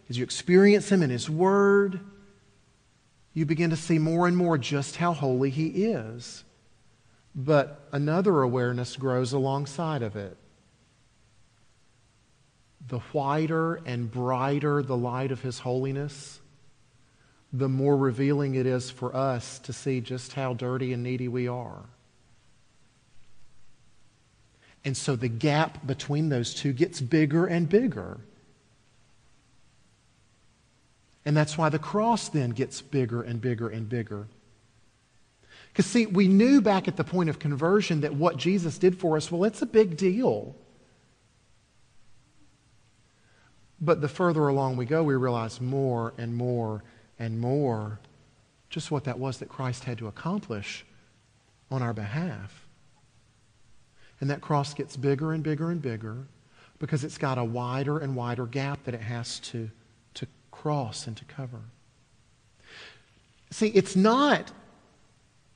as 0.08 0.16
you 0.16 0.24
experience 0.24 0.90
Him 0.90 1.02
in 1.02 1.10
His 1.10 1.28
Word, 1.28 2.00
you 3.34 3.44
begin 3.44 3.68
to 3.68 3.76
see 3.76 3.98
more 3.98 4.26
and 4.26 4.38
more 4.38 4.56
just 4.56 4.96
how 4.96 5.12
holy 5.12 5.50
He 5.50 5.66
is. 5.66 6.44
But 7.34 7.86
another 7.92 8.40
awareness 8.40 8.96
grows 8.96 9.34
alongside 9.34 10.00
of 10.00 10.16
it 10.16 10.38
the 12.86 12.98
whiter 12.98 13.76
and 13.86 14.10
brighter 14.10 14.82
the 14.82 14.96
light 14.96 15.32
of 15.32 15.42
His 15.42 15.58
holiness, 15.58 16.40
the 17.52 17.68
more 17.68 17.96
revealing 17.96 18.54
it 18.54 18.66
is 18.66 18.90
for 18.90 19.14
us 19.14 19.58
to 19.60 19.72
see 19.72 20.00
just 20.00 20.32
how 20.34 20.54
dirty 20.54 20.92
and 20.92 21.02
needy 21.02 21.28
we 21.28 21.48
are. 21.48 21.84
And 24.84 24.96
so 24.96 25.14
the 25.16 25.28
gap 25.28 25.86
between 25.86 26.28
those 26.28 26.54
two 26.54 26.72
gets 26.72 27.00
bigger 27.00 27.46
and 27.46 27.68
bigger. 27.68 28.18
And 31.24 31.36
that's 31.36 31.58
why 31.58 31.68
the 31.68 31.78
cross 31.78 32.28
then 32.28 32.50
gets 32.50 32.80
bigger 32.80 33.22
and 33.22 33.40
bigger 33.40 33.68
and 33.68 33.88
bigger. 33.88 34.26
Because, 35.68 35.86
see, 35.86 36.06
we 36.06 36.28
knew 36.28 36.60
back 36.60 36.88
at 36.88 36.96
the 36.96 37.04
point 37.04 37.28
of 37.30 37.38
conversion 37.38 38.00
that 38.00 38.14
what 38.14 38.36
Jesus 38.36 38.78
did 38.78 38.98
for 38.98 39.16
us, 39.16 39.30
well, 39.30 39.44
it's 39.44 39.62
a 39.62 39.66
big 39.66 39.96
deal. 39.96 40.56
But 43.80 44.00
the 44.00 44.08
further 44.08 44.48
along 44.48 44.76
we 44.76 44.84
go, 44.84 45.02
we 45.02 45.14
realize 45.14 45.60
more 45.60 46.12
and 46.18 46.34
more 46.34 46.82
and 47.18 47.40
more 47.40 47.98
just 48.68 48.90
what 48.90 49.04
that 49.04 49.18
was 49.18 49.38
that 49.38 49.48
Christ 49.48 49.84
had 49.84 49.98
to 49.98 50.06
accomplish 50.06 50.84
on 51.70 51.82
our 51.82 51.92
behalf. 51.92 52.66
And 54.20 54.30
that 54.30 54.40
cross 54.40 54.74
gets 54.74 54.96
bigger 54.96 55.32
and 55.32 55.42
bigger 55.42 55.70
and 55.70 55.80
bigger 55.80 56.26
because 56.78 57.04
it's 57.04 57.18
got 57.18 57.38
a 57.38 57.44
wider 57.44 57.98
and 57.98 58.14
wider 58.14 58.46
gap 58.46 58.84
that 58.84 58.94
it 58.94 59.00
has 59.00 59.40
to, 59.40 59.70
to 60.14 60.26
cross 60.50 61.06
and 61.06 61.16
to 61.16 61.24
cover. 61.24 61.60
See, 63.50 63.68
it's 63.68 63.96
not 63.96 64.52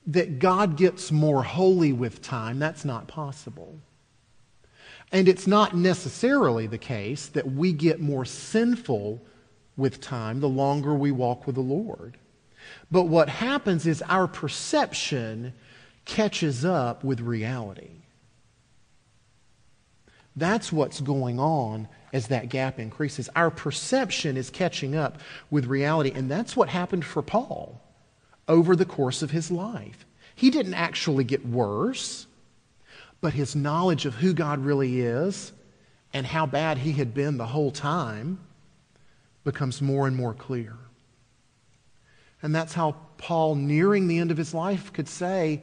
that 0.07 0.39
God 0.39 0.77
gets 0.77 1.13
more 1.13 1.43
holy 1.43 1.93
with 1.93 2.21
time. 2.21 2.59
That's 2.59 2.85
not 2.85 3.07
possible. 3.07 3.79
And 5.15 5.29
it's 5.29 5.47
not 5.47 5.77
necessarily 5.77 6.67
the 6.67 6.77
case 6.77 7.29
that 7.29 7.53
we 7.53 7.73
get 7.73 8.01
more 8.01 8.25
sinful 8.25 9.23
with 9.77 10.01
time 10.01 10.41
the 10.41 10.49
longer 10.49 10.93
we 10.93 11.13
walk 11.13 11.47
with 11.47 11.55
the 11.55 11.61
Lord. 11.61 12.19
But 12.91 13.05
what 13.05 13.29
happens 13.29 13.87
is 13.87 14.03
our 14.03 14.27
perception 14.27 15.55
catches 16.05 16.65
up 16.65 17.05
with 17.05 17.21
reality. 17.21 18.03
That's 20.35 20.73
what's 20.73 21.01
going 21.01 21.39
on 21.39 21.87
as 22.13 22.27
that 22.27 22.49
gap 22.49 22.81
increases. 22.81 23.29
Our 23.37 23.53
perception 23.53 24.37
is 24.37 24.51
catching 24.51 24.97
up 24.97 25.21
with 25.49 25.67
reality, 25.67 26.11
and 26.13 26.29
that's 26.29 26.57
what 26.57 26.69
happened 26.71 27.05
for 27.05 27.23
Paul 27.23 27.81
over 28.49 28.75
the 28.75 28.85
course 28.85 29.23
of 29.23 29.31
his 29.31 29.53
life. 29.53 30.05
He 30.35 30.51
didn't 30.51 30.75
actually 30.75 31.23
get 31.23 31.47
worse 31.47 32.27
but 33.25 33.33
his 33.33 33.57
knowledge 33.57 34.05
of 34.05 34.17
who 34.17 34.35
God 34.35 34.59
really 34.59 35.01
is 35.01 35.51
and 36.13 36.27
how 36.27 36.45
bad 36.45 36.77
he 36.77 36.93
had 36.93 37.15
been 37.15 37.39
the 37.39 37.47
whole 37.47 37.71
time 37.71 38.39
becomes 39.45 39.81
more 39.81 40.07
and 40.07 40.15
more 40.15 40.35
clear. 40.35 40.77
And 42.43 42.55
that's 42.55 42.75
how 42.75 42.97
Paul, 43.17 43.55
nearing 43.55 44.09
the 44.09 44.19
end 44.19 44.31
of 44.31 44.37
his 44.37 44.53
life, 44.53 44.93
could 44.93 45.09
say, 45.09 45.63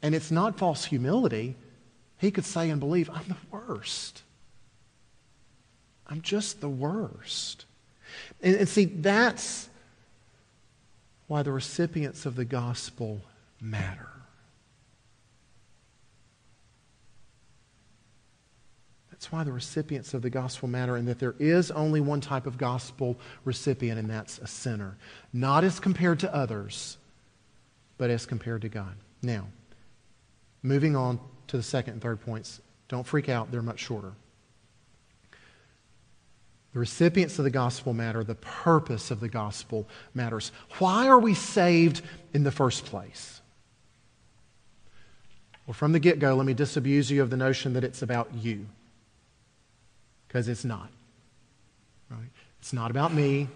and 0.00 0.14
it's 0.14 0.30
not 0.30 0.56
false 0.56 0.84
humility, 0.84 1.56
he 2.18 2.30
could 2.30 2.44
say 2.44 2.70
and 2.70 2.78
believe, 2.78 3.10
I'm 3.10 3.26
the 3.26 3.36
worst. 3.50 4.22
I'm 6.06 6.22
just 6.22 6.60
the 6.60 6.68
worst. 6.68 7.64
And, 8.40 8.54
and 8.54 8.68
see, 8.68 8.84
that's 8.84 9.68
why 11.26 11.42
the 11.42 11.50
recipients 11.50 12.26
of 12.26 12.36
the 12.36 12.44
gospel 12.44 13.22
matter. 13.60 14.21
That's 19.22 19.30
why 19.30 19.44
the 19.44 19.52
recipients 19.52 20.14
of 20.14 20.22
the 20.22 20.30
gospel 20.30 20.66
matter, 20.66 20.96
and 20.96 21.06
that 21.06 21.20
there 21.20 21.36
is 21.38 21.70
only 21.70 22.00
one 22.00 22.20
type 22.20 22.44
of 22.44 22.58
gospel 22.58 23.16
recipient, 23.44 23.96
and 23.96 24.10
that's 24.10 24.38
a 24.38 24.48
sinner. 24.48 24.96
Not 25.32 25.62
as 25.62 25.78
compared 25.78 26.18
to 26.20 26.34
others, 26.34 26.98
but 27.98 28.10
as 28.10 28.26
compared 28.26 28.62
to 28.62 28.68
God. 28.68 28.96
Now, 29.22 29.46
moving 30.64 30.96
on 30.96 31.20
to 31.46 31.56
the 31.56 31.62
second 31.62 31.92
and 31.92 32.02
third 32.02 32.20
points. 32.20 32.60
Don't 32.88 33.06
freak 33.06 33.28
out, 33.28 33.52
they're 33.52 33.62
much 33.62 33.78
shorter. 33.78 34.10
The 36.72 36.80
recipients 36.80 37.38
of 37.38 37.44
the 37.44 37.50
gospel 37.50 37.94
matter, 37.94 38.24
the 38.24 38.34
purpose 38.34 39.12
of 39.12 39.20
the 39.20 39.28
gospel 39.28 39.86
matters. 40.14 40.50
Why 40.80 41.06
are 41.06 41.20
we 41.20 41.34
saved 41.34 42.02
in 42.34 42.42
the 42.42 42.50
first 42.50 42.86
place? 42.86 43.40
Well, 45.68 45.74
from 45.74 45.92
the 45.92 46.00
get 46.00 46.18
go, 46.18 46.34
let 46.34 46.44
me 46.44 46.54
disabuse 46.54 47.08
you 47.08 47.22
of 47.22 47.30
the 47.30 47.36
notion 47.36 47.74
that 47.74 47.84
it's 47.84 48.02
about 48.02 48.34
you 48.34 48.66
because 50.32 50.48
it's 50.48 50.64
not. 50.64 50.88
Right? 52.08 52.30
It's 52.58 52.72
not 52.72 52.90
about 52.90 53.12
me. 53.12 53.48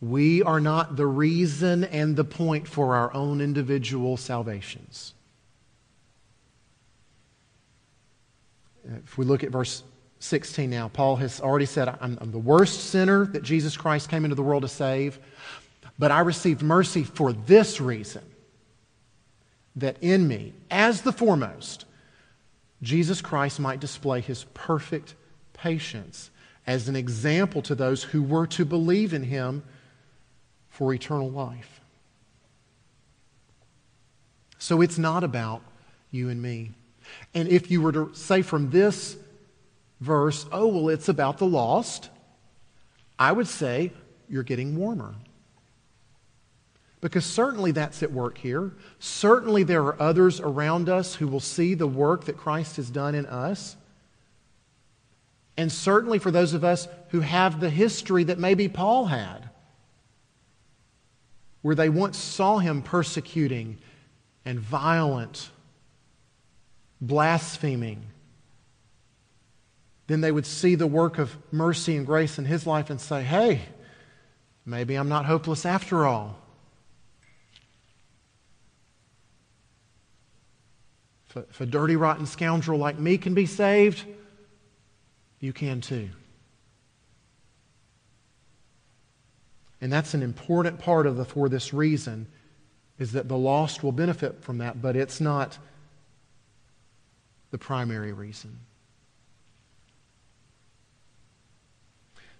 We 0.00 0.42
are 0.42 0.58
not 0.58 0.96
the 0.96 1.06
reason 1.06 1.84
and 1.84 2.16
the 2.16 2.24
point 2.24 2.66
for 2.66 2.96
our 2.96 3.14
own 3.14 3.40
individual 3.40 4.16
salvations. 4.16 5.14
If 9.04 9.16
we 9.16 9.24
look 9.24 9.44
at 9.44 9.50
verse 9.50 9.84
16 10.18 10.68
now, 10.68 10.88
Paul 10.88 11.14
has 11.16 11.40
already 11.40 11.66
said, 11.66 11.88
I'm, 11.88 12.18
I'm, 12.20 12.32
the 12.32 12.38
worst 12.38 12.90
sinner 12.90 13.24
that 13.26 13.44
Jesus 13.44 13.76
Christ 13.76 14.08
came 14.08 14.24
into 14.24 14.34
the 14.34 14.42
world 14.42 14.62
to 14.62 14.68
save, 14.68 15.20
but 16.00 16.10
I 16.10 16.20
received 16.20 16.62
mercy 16.62 17.04
for 17.04 17.32
this 17.32 17.80
reason 17.80 18.24
that 19.76 19.98
in 20.00 20.26
me, 20.26 20.52
as 20.68 21.02
the 21.02 21.12
foremost, 21.12 21.84
Jesus 22.82 23.20
Christ 23.20 23.60
might 23.60 23.78
display 23.78 24.20
his 24.20 24.42
perfect 24.54 25.14
patience 25.58 26.30
as 26.66 26.88
an 26.88 26.96
example 26.96 27.62
to 27.62 27.74
those 27.74 28.02
who 28.02 28.22
were 28.22 28.46
to 28.46 28.64
believe 28.64 29.12
in 29.12 29.22
him 29.24 29.62
for 30.68 30.92
eternal 30.92 31.30
life. 31.30 31.80
So 34.58 34.80
it's 34.80 34.98
not 34.98 35.24
about 35.24 35.62
you 36.10 36.28
and 36.28 36.40
me. 36.40 36.72
And 37.34 37.48
if 37.48 37.70
you 37.70 37.80
were 37.80 37.92
to 37.92 38.10
say 38.12 38.42
from 38.42 38.70
this 38.70 39.16
verse, 40.00 40.46
oh, 40.52 40.66
well, 40.66 40.88
it's 40.88 41.08
about 41.08 41.38
the 41.38 41.46
lost, 41.46 42.10
I 43.18 43.32
would 43.32 43.48
say 43.48 43.92
you're 44.28 44.42
getting 44.42 44.76
warmer. 44.76 45.14
Because 47.00 47.24
certainly 47.24 47.70
that's 47.70 48.02
at 48.02 48.12
work 48.12 48.38
here. 48.38 48.72
Certainly 48.98 49.62
there 49.62 49.84
are 49.84 50.02
others 50.02 50.40
around 50.40 50.88
us 50.88 51.14
who 51.14 51.28
will 51.28 51.40
see 51.40 51.74
the 51.74 51.86
work 51.86 52.24
that 52.24 52.36
Christ 52.36 52.76
has 52.76 52.90
done 52.90 53.14
in 53.14 53.24
us. 53.26 53.76
And 55.58 55.72
certainly 55.72 56.20
for 56.20 56.30
those 56.30 56.54
of 56.54 56.62
us 56.62 56.86
who 57.08 57.20
have 57.20 57.58
the 57.58 57.68
history 57.68 58.22
that 58.24 58.38
maybe 58.38 58.68
Paul 58.68 59.06
had, 59.06 59.50
where 61.62 61.74
they 61.74 61.88
once 61.88 62.16
saw 62.16 62.58
him 62.58 62.80
persecuting 62.80 63.78
and 64.44 64.60
violent, 64.60 65.50
blaspheming. 67.00 68.04
Then 70.06 70.20
they 70.20 70.30
would 70.30 70.46
see 70.46 70.76
the 70.76 70.86
work 70.86 71.18
of 71.18 71.36
mercy 71.52 71.96
and 71.96 72.06
grace 72.06 72.38
in 72.38 72.44
his 72.44 72.64
life 72.64 72.88
and 72.88 73.00
say, 73.00 73.24
hey, 73.24 73.62
maybe 74.64 74.94
I'm 74.94 75.08
not 75.08 75.26
hopeless 75.26 75.66
after 75.66 76.06
all. 76.06 76.38
If 81.34 81.60
a, 81.60 81.66
dirty, 81.66 81.96
rotten 81.96 82.26
scoundrel 82.26 82.78
like 82.78 82.98
me 82.98 83.18
can 83.18 83.34
be 83.34 83.44
saved, 83.44 84.04
you 85.40 85.52
can 85.52 85.80
too. 85.80 86.08
And 89.80 89.92
that's 89.92 90.14
an 90.14 90.22
important 90.22 90.80
part 90.80 91.06
of 91.06 91.16
the 91.16 91.24
for 91.24 91.48
this 91.48 91.72
reason 91.72 92.26
is 92.98 93.12
that 93.12 93.28
the 93.28 93.36
lost 93.36 93.84
will 93.84 93.92
benefit 93.92 94.42
from 94.42 94.58
that, 94.58 94.82
but 94.82 94.96
it's 94.96 95.20
not 95.20 95.56
the 97.50 97.58
primary 97.58 98.12
reason. 98.12 98.58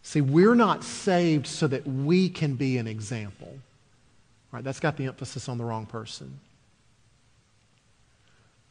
See, 0.02 0.20
we're 0.20 0.54
not 0.54 0.84
saved 0.84 1.46
so 1.46 1.66
that 1.66 1.86
we 1.86 2.28
can 2.28 2.54
be 2.54 2.78
an 2.78 2.86
example. 2.86 3.58
Right? 4.50 4.64
That's 4.64 4.80
got 4.80 4.96
the 4.96 5.04
emphasis 5.04 5.48
on 5.48 5.58
the 5.58 5.64
wrong 5.64 5.86
person. 5.86 6.40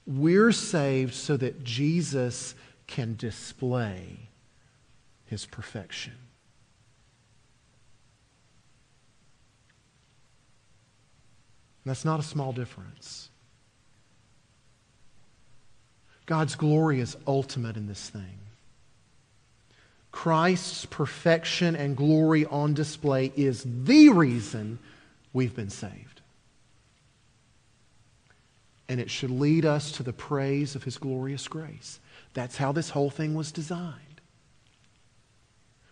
We're 0.05 0.51
saved 0.51 1.13
so 1.13 1.37
that 1.37 1.63
Jesus 1.63 2.55
can 2.87 3.15
display 3.15 4.29
his 5.25 5.45
perfection. 5.45 6.13
that's 11.87 12.05
not 12.05 12.19
a 12.19 12.23
small 12.23 12.51
difference. 12.51 13.29
God's 16.25 16.55
glory 16.55 16.99
is 16.99 17.15
ultimate 17.25 17.77
in 17.77 17.87
this 17.87 18.09
thing. 18.09 18.39
Christ's 20.11 20.85
perfection 20.85 21.75
and 21.75 21.95
glory 21.95 22.45
on 22.45 22.73
display 22.73 23.31
is 23.35 23.63
the 23.65 24.09
reason 24.09 24.79
we've 25.31 25.55
been 25.55 25.69
saved. 25.69 26.21
And 28.89 28.99
it 28.99 29.09
should 29.09 29.31
lead 29.31 29.65
us 29.65 29.91
to 29.93 30.03
the 30.03 30.13
praise 30.13 30.75
of 30.75 30.83
his 30.83 30.97
glorious 30.97 31.47
grace. 31.47 31.99
That's 32.37 32.55
how 32.55 32.71
this 32.71 32.91
whole 32.91 33.09
thing 33.09 33.33
was 33.33 33.51
designed. 33.51 34.21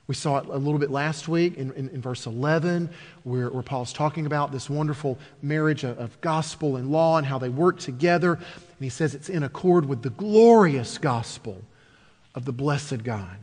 We 0.05 0.13
saw 0.13 0.37
it 0.37 0.45
a 0.45 0.57
little 0.59 0.77
bit 0.77 0.91
last 0.91 1.27
week 1.27 1.57
in, 1.57 1.73
in, 1.73 1.89
in 1.89 2.01
verse 2.03 2.27
11, 2.27 2.91
where, 3.23 3.49
where, 3.49 3.63
Paul's 3.63 3.91
talking 3.91 4.27
about 4.27 4.51
this 4.51 4.69
wonderful 4.69 5.17
marriage 5.41 5.83
of, 5.83 5.97
of 5.97 6.21
gospel 6.21 6.75
and 6.75 6.91
law 6.91 7.17
and 7.17 7.25
how 7.25 7.39
they 7.39 7.49
work 7.49 7.79
together. 7.79 8.33
And 8.33 8.79
he 8.79 8.89
says 8.89 9.15
it's 9.15 9.27
in 9.27 9.41
accord 9.41 9.87
with 9.87 10.03
the 10.03 10.11
glorious 10.11 10.99
gospel 10.99 11.63
of 12.35 12.45
the 12.45 12.53
blessed 12.53 13.03
God. 13.03 13.37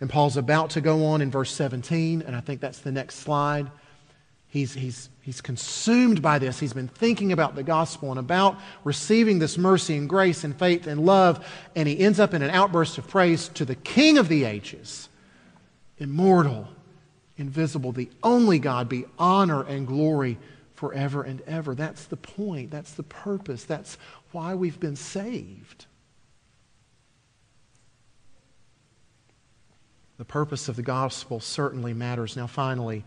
And 0.00 0.10
Paul's 0.10 0.36
about 0.36 0.70
to 0.70 0.80
go 0.80 1.06
on 1.06 1.22
in 1.22 1.30
verse 1.30 1.52
17, 1.52 2.22
and 2.22 2.34
I 2.34 2.40
think 2.40 2.60
that's 2.60 2.80
the 2.80 2.90
next 2.90 3.20
slide. 3.20 3.70
He's, 4.50 4.74
he's, 4.74 5.08
he's 5.22 5.40
consumed 5.40 6.20
by 6.20 6.40
this. 6.40 6.58
He's 6.58 6.72
been 6.72 6.88
thinking 6.88 7.30
about 7.30 7.54
the 7.54 7.62
gospel 7.62 8.10
and 8.10 8.18
about 8.18 8.58
receiving 8.82 9.38
this 9.38 9.56
mercy 9.56 9.96
and 9.96 10.08
grace 10.08 10.42
and 10.42 10.58
faith 10.58 10.88
and 10.88 11.06
love, 11.06 11.46
and 11.76 11.88
he 11.88 12.00
ends 12.00 12.18
up 12.18 12.34
in 12.34 12.42
an 12.42 12.50
outburst 12.50 12.98
of 12.98 13.06
praise 13.06 13.48
to 13.50 13.64
the 13.64 13.76
King 13.76 14.18
of 14.18 14.28
the 14.28 14.44
ages 14.44 15.08
immortal, 15.98 16.66
invisible, 17.36 17.92
the 17.92 18.10
only 18.22 18.58
God, 18.58 18.88
be 18.88 19.04
honor 19.18 19.62
and 19.62 19.86
glory 19.86 20.38
forever 20.74 21.22
and 21.22 21.42
ever. 21.42 21.74
That's 21.74 22.06
the 22.06 22.16
point. 22.16 22.70
That's 22.70 22.94
the 22.94 23.02
purpose. 23.02 23.64
That's 23.64 23.98
why 24.32 24.54
we've 24.54 24.80
been 24.80 24.96
saved. 24.96 25.84
The 30.16 30.24
purpose 30.24 30.68
of 30.68 30.76
the 30.76 30.82
gospel 30.82 31.38
certainly 31.38 31.94
matters. 31.94 32.36
Now, 32.36 32.46
finally, 32.46 33.04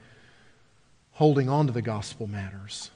holding 1.14 1.50
on 1.50 1.68
to 1.68 1.74
the 1.74 1.82
gospel 1.82 2.28
matters. 2.28 2.92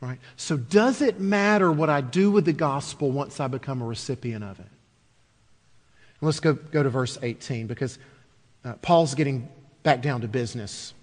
Right? 0.00 0.18
So, 0.36 0.56
does 0.56 1.00
it 1.00 1.20
matter 1.20 1.72
what 1.72 1.88
I 1.88 2.02
do 2.02 2.30
with 2.30 2.44
the 2.44 2.52
gospel 2.52 3.10
once 3.10 3.40
I 3.40 3.48
become 3.48 3.80
a 3.80 3.86
recipient 3.86 4.44
of 4.44 4.60
it? 4.60 4.66
let's 6.20 6.40
go, 6.40 6.54
go 6.54 6.82
to 6.82 6.88
verse 6.88 7.18
18 7.22 7.66
because 7.66 7.98
uh, 8.64 8.74
Paul's 8.74 9.14
getting 9.14 9.48
back 9.82 10.02
down 10.02 10.22
to 10.22 10.28
business. 10.28 10.94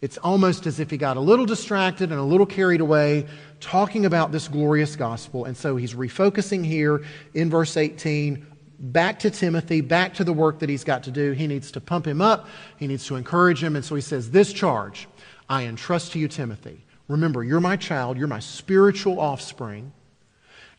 It's 0.00 0.18
almost 0.18 0.66
as 0.66 0.80
if 0.80 0.90
he 0.90 0.96
got 0.96 1.16
a 1.16 1.20
little 1.20 1.46
distracted 1.46 2.10
and 2.10 2.20
a 2.20 2.24
little 2.24 2.46
carried 2.46 2.80
away 2.80 3.26
talking 3.60 4.04
about 4.04 4.32
this 4.32 4.48
glorious 4.48 4.96
gospel. 4.96 5.44
And 5.44 5.56
so 5.56 5.76
he's 5.76 5.94
refocusing 5.94 6.64
here 6.64 7.04
in 7.32 7.48
verse 7.48 7.76
18 7.76 8.46
back 8.78 9.20
to 9.20 9.30
Timothy, 9.30 9.80
back 9.80 10.14
to 10.14 10.24
the 10.24 10.32
work 10.32 10.58
that 10.58 10.68
he's 10.68 10.84
got 10.84 11.04
to 11.04 11.10
do. 11.10 11.32
He 11.32 11.46
needs 11.46 11.70
to 11.72 11.80
pump 11.80 12.06
him 12.06 12.20
up, 12.20 12.48
he 12.76 12.86
needs 12.86 13.06
to 13.06 13.16
encourage 13.16 13.62
him. 13.62 13.76
And 13.76 13.84
so 13.84 13.94
he 13.94 14.00
says, 14.00 14.30
This 14.30 14.52
charge 14.52 15.08
I 15.48 15.64
entrust 15.64 16.12
to 16.12 16.18
you, 16.18 16.28
Timothy. 16.28 16.80
Remember, 17.08 17.44
you're 17.44 17.60
my 17.60 17.76
child, 17.76 18.16
you're 18.16 18.28
my 18.28 18.40
spiritual 18.40 19.20
offspring. 19.20 19.92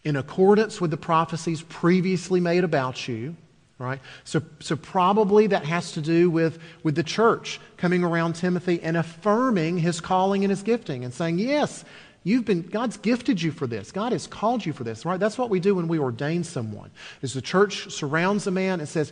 In 0.03 0.15
accordance 0.15 0.79
with 0.79 0.91
the 0.91 0.97
prophecies 0.97 1.63
previously 1.63 2.39
made 2.39 2.63
about 2.63 3.07
you, 3.07 3.35
right? 3.79 3.99
So, 4.23 4.41
so 4.59 4.75
probably 4.75 5.47
that 5.47 5.65
has 5.65 5.93
to 5.93 6.01
do 6.01 6.29
with, 6.29 6.59
with 6.83 6.95
the 6.95 7.03
church 7.03 7.59
coming 7.77 8.03
around 8.03 8.33
Timothy 8.33 8.79
and 8.81 8.97
affirming 8.97 9.77
his 9.77 9.99
calling 9.99 10.43
and 10.43 10.51
his 10.51 10.61
gifting 10.61 11.03
and 11.03 11.13
saying, 11.13 11.39
yes, 11.39 11.83
you've 12.23 12.45
been, 12.45 12.61
God's 12.61 12.97
gifted 12.97 13.41
you 13.41 13.51
for 13.51 13.67
this. 13.67 13.91
God 13.91 14.11
has 14.11 14.27
called 14.27 14.65
you 14.65 14.73
for 14.73 14.83
this, 14.83 15.05
right? 15.05 15.19
That's 15.19 15.37
what 15.37 15.49
we 15.49 15.59
do 15.59 15.75
when 15.75 15.87
we 15.87 15.99
ordain 15.99 16.43
someone, 16.43 16.91
is 17.21 17.33
the 17.33 17.41
church 17.41 17.91
surrounds 17.91 18.45
a 18.47 18.51
man 18.51 18.79
and 18.79 18.87
says, 18.87 19.11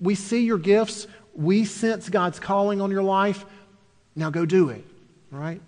we 0.00 0.14
see 0.16 0.44
your 0.44 0.58
gifts. 0.58 1.06
We 1.34 1.64
sense 1.64 2.08
God's 2.08 2.40
calling 2.40 2.80
on 2.80 2.90
your 2.90 3.02
life. 3.02 3.44
Now 4.16 4.30
go 4.30 4.46
do 4.46 4.68
it, 4.68 4.84
right? 5.30 5.60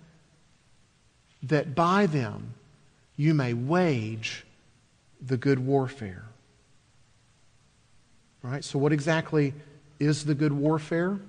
That 1.43 1.75
by 1.75 2.05
them 2.05 2.53
you 3.15 3.33
may 3.33 3.53
wage 3.53 4.45
the 5.21 5.37
good 5.37 5.59
warfare. 5.59 6.23
Right. 8.43 8.63
so 8.63 8.79
what 8.79 8.93
exactly 8.93 9.53
is 9.99 10.23
the 10.23 10.35
good 10.35 10.53
warfare? 10.53 11.19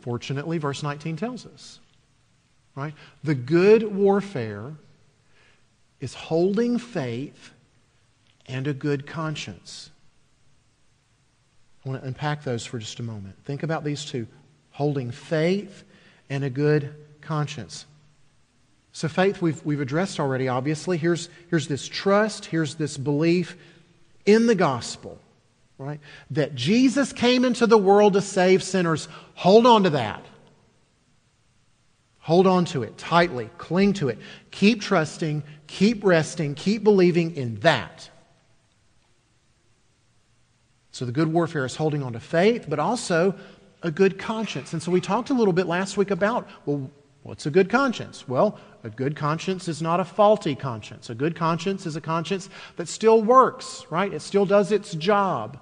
Fortunately, 0.00 0.56
verse 0.56 0.82
19 0.82 1.16
tells 1.16 1.44
us. 1.44 1.78
Right? 2.74 2.94
The 3.22 3.34
good 3.34 3.94
warfare 3.94 4.72
is 6.00 6.14
holding 6.14 6.78
faith 6.78 7.50
and 8.46 8.66
a 8.66 8.72
good 8.72 9.06
conscience. 9.06 9.90
I 11.84 11.88
want 11.88 12.00
to 12.00 12.08
unpack 12.08 12.42
those 12.42 12.64
for 12.64 12.78
just 12.78 12.98
a 13.00 13.02
moment. 13.02 13.36
Think 13.44 13.62
about 13.62 13.84
these 13.84 14.04
two 14.04 14.26
holding 14.80 15.10
faith 15.10 15.84
and 16.30 16.42
a 16.42 16.48
good 16.48 16.94
conscience. 17.20 17.84
So, 18.92 19.08
faith 19.08 19.42
we've, 19.42 19.62
we've 19.62 19.82
addressed 19.82 20.18
already, 20.18 20.48
obviously. 20.48 20.96
Here's, 20.96 21.28
here's 21.50 21.68
this 21.68 21.86
trust, 21.86 22.46
here's 22.46 22.76
this 22.76 22.96
belief 22.96 23.58
in 24.24 24.46
the 24.46 24.54
gospel, 24.54 25.18
right? 25.76 26.00
That 26.30 26.54
Jesus 26.54 27.12
came 27.12 27.44
into 27.44 27.66
the 27.66 27.76
world 27.76 28.14
to 28.14 28.22
save 28.22 28.62
sinners. 28.62 29.06
Hold 29.34 29.66
on 29.66 29.82
to 29.82 29.90
that. 29.90 30.24
Hold 32.20 32.46
on 32.46 32.64
to 32.66 32.82
it 32.82 32.96
tightly, 32.96 33.50
cling 33.58 33.92
to 33.94 34.08
it. 34.08 34.18
Keep 34.50 34.80
trusting, 34.80 35.42
keep 35.66 36.02
resting, 36.02 36.54
keep 36.54 36.82
believing 36.82 37.36
in 37.36 37.56
that. 37.56 38.08
So 40.90 41.04
the 41.04 41.12
good 41.12 41.30
warfare 41.30 41.66
is 41.66 41.76
holding 41.76 42.02
on 42.02 42.14
to 42.14 42.20
faith, 42.20 42.64
but 42.66 42.78
also 42.78 43.34
a 43.82 43.90
good 43.90 44.18
conscience. 44.18 44.72
And 44.72 44.82
so 44.82 44.90
we 44.90 45.00
talked 45.00 45.30
a 45.30 45.34
little 45.34 45.52
bit 45.52 45.66
last 45.66 45.96
week 45.96 46.10
about, 46.10 46.48
well, 46.66 46.90
what's 47.22 47.46
a 47.46 47.50
good 47.50 47.68
conscience? 47.68 48.28
Well, 48.28 48.58
a 48.84 48.90
good 48.90 49.16
conscience 49.16 49.68
is 49.68 49.80
not 49.82 50.00
a 50.00 50.04
faulty 50.04 50.54
conscience. 50.54 51.10
A 51.10 51.14
good 51.14 51.34
conscience 51.34 51.86
is 51.86 51.96
a 51.96 52.00
conscience 52.00 52.48
that 52.76 52.88
still 52.88 53.22
works, 53.22 53.86
right? 53.90 54.12
It 54.12 54.20
still 54.20 54.46
does 54.46 54.72
its 54.72 54.92
job. 54.94 55.58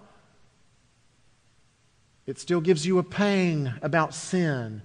It 2.26 2.38
still 2.38 2.60
gives 2.60 2.86
you 2.86 2.98
a 2.98 3.02
pang 3.02 3.72
about 3.82 4.14
sin. 4.14 4.82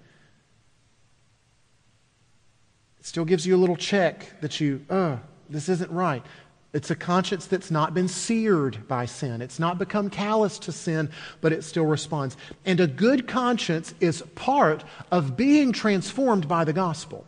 It 2.99 3.05
still 3.05 3.25
gives 3.25 3.45
you 3.45 3.55
a 3.55 3.57
little 3.57 3.75
check 3.75 4.39
that 4.41 4.61
you, 4.61 4.85
uh, 4.89 5.17
this 5.49 5.67
isn't 5.67 5.91
right. 5.91 6.23
It's 6.73 6.89
a 6.89 6.95
conscience 6.95 7.45
that's 7.45 7.69
not 7.69 7.93
been 7.93 8.07
seared 8.07 8.87
by 8.87 9.05
sin. 9.05 9.43
It's 9.43 9.59
not 9.59 9.77
become 9.77 10.09
callous 10.09 10.57
to 10.59 10.71
sin, 10.71 11.11
but 11.39 11.53
it 11.53 11.63
still 11.63 11.85
responds. 11.85 12.35
And 12.65 12.79
a 12.79 12.87
good 12.87 13.27
conscience 13.27 13.93
is 13.99 14.23
part 14.33 14.83
of 15.11 15.37
being 15.37 15.71
transformed 15.71 16.47
by 16.47 16.63
the 16.63 16.73
gospel. 16.73 17.27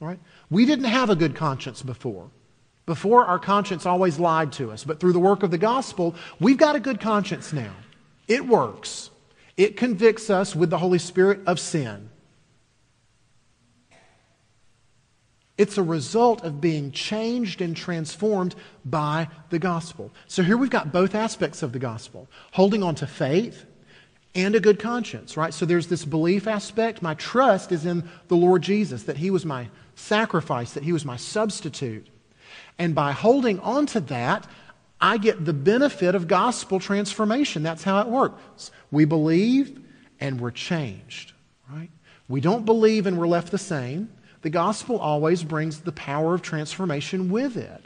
Right? 0.00 0.18
We 0.50 0.66
didn't 0.66 0.86
have 0.86 1.10
a 1.10 1.16
good 1.16 1.36
conscience 1.36 1.80
before. 1.82 2.28
Before, 2.86 3.24
our 3.24 3.38
conscience 3.38 3.86
always 3.86 4.18
lied 4.18 4.52
to 4.54 4.72
us. 4.72 4.82
But 4.84 4.98
through 4.98 5.12
the 5.12 5.20
work 5.20 5.44
of 5.44 5.52
the 5.52 5.58
gospel, 5.58 6.16
we've 6.40 6.58
got 6.58 6.76
a 6.76 6.80
good 6.80 7.00
conscience 7.00 7.52
now. 7.52 7.72
It 8.26 8.46
works, 8.46 9.10
it 9.56 9.76
convicts 9.76 10.28
us 10.28 10.56
with 10.56 10.70
the 10.70 10.78
Holy 10.78 10.98
Spirit 10.98 11.40
of 11.46 11.60
sin. 11.60 12.10
It's 15.58 15.78
a 15.78 15.82
result 15.82 16.44
of 16.44 16.60
being 16.60 16.92
changed 16.92 17.62
and 17.62 17.76
transformed 17.76 18.54
by 18.84 19.28
the 19.50 19.58
gospel. 19.58 20.10
So 20.26 20.42
here 20.42 20.56
we've 20.56 20.70
got 20.70 20.92
both 20.92 21.14
aspects 21.14 21.62
of 21.62 21.72
the 21.72 21.78
gospel 21.78 22.28
holding 22.52 22.82
on 22.82 22.94
to 22.96 23.06
faith 23.06 23.64
and 24.34 24.54
a 24.54 24.60
good 24.60 24.78
conscience, 24.78 25.36
right? 25.36 25.54
So 25.54 25.64
there's 25.64 25.86
this 25.86 26.04
belief 26.04 26.46
aspect. 26.46 27.00
My 27.00 27.14
trust 27.14 27.72
is 27.72 27.86
in 27.86 28.06
the 28.28 28.36
Lord 28.36 28.60
Jesus, 28.62 29.04
that 29.04 29.16
He 29.16 29.30
was 29.30 29.46
my 29.46 29.68
sacrifice, 29.96 30.74
that 30.74 30.84
he 30.84 30.92
was 30.92 31.04
my 31.04 31.16
substitute. 31.16 32.06
And 32.78 32.94
by 32.94 33.12
holding 33.12 33.58
on 33.60 33.86
to 33.86 34.00
that, 34.00 34.46
I 35.00 35.18
get 35.18 35.44
the 35.44 35.52
benefit 35.52 36.14
of 36.14 36.28
gospel 36.28 36.78
transformation. 36.78 37.62
That's 37.62 37.82
how 37.82 38.00
it 38.00 38.06
works. 38.06 38.70
We 38.90 39.04
believe 39.04 39.80
and 40.20 40.40
we're 40.40 40.52
changed, 40.52 41.32
right? 41.70 41.90
We 42.28 42.40
don't 42.40 42.64
believe 42.64 43.06
and 43.06 43.18
we're 43.18 43.26
left 43.26 43.50
the 43.50 43.58
same. 43.58 44.10
The 44.42 44.50
gospel 44.50 44.98
always 44.98 45.42
brings 45.42 45.80
the 45.80 45.92
power 45.92 46.34
of 46.34 46.42
transformation 46.42 47.30
with 47.30 47.56
it. 47.56 47.84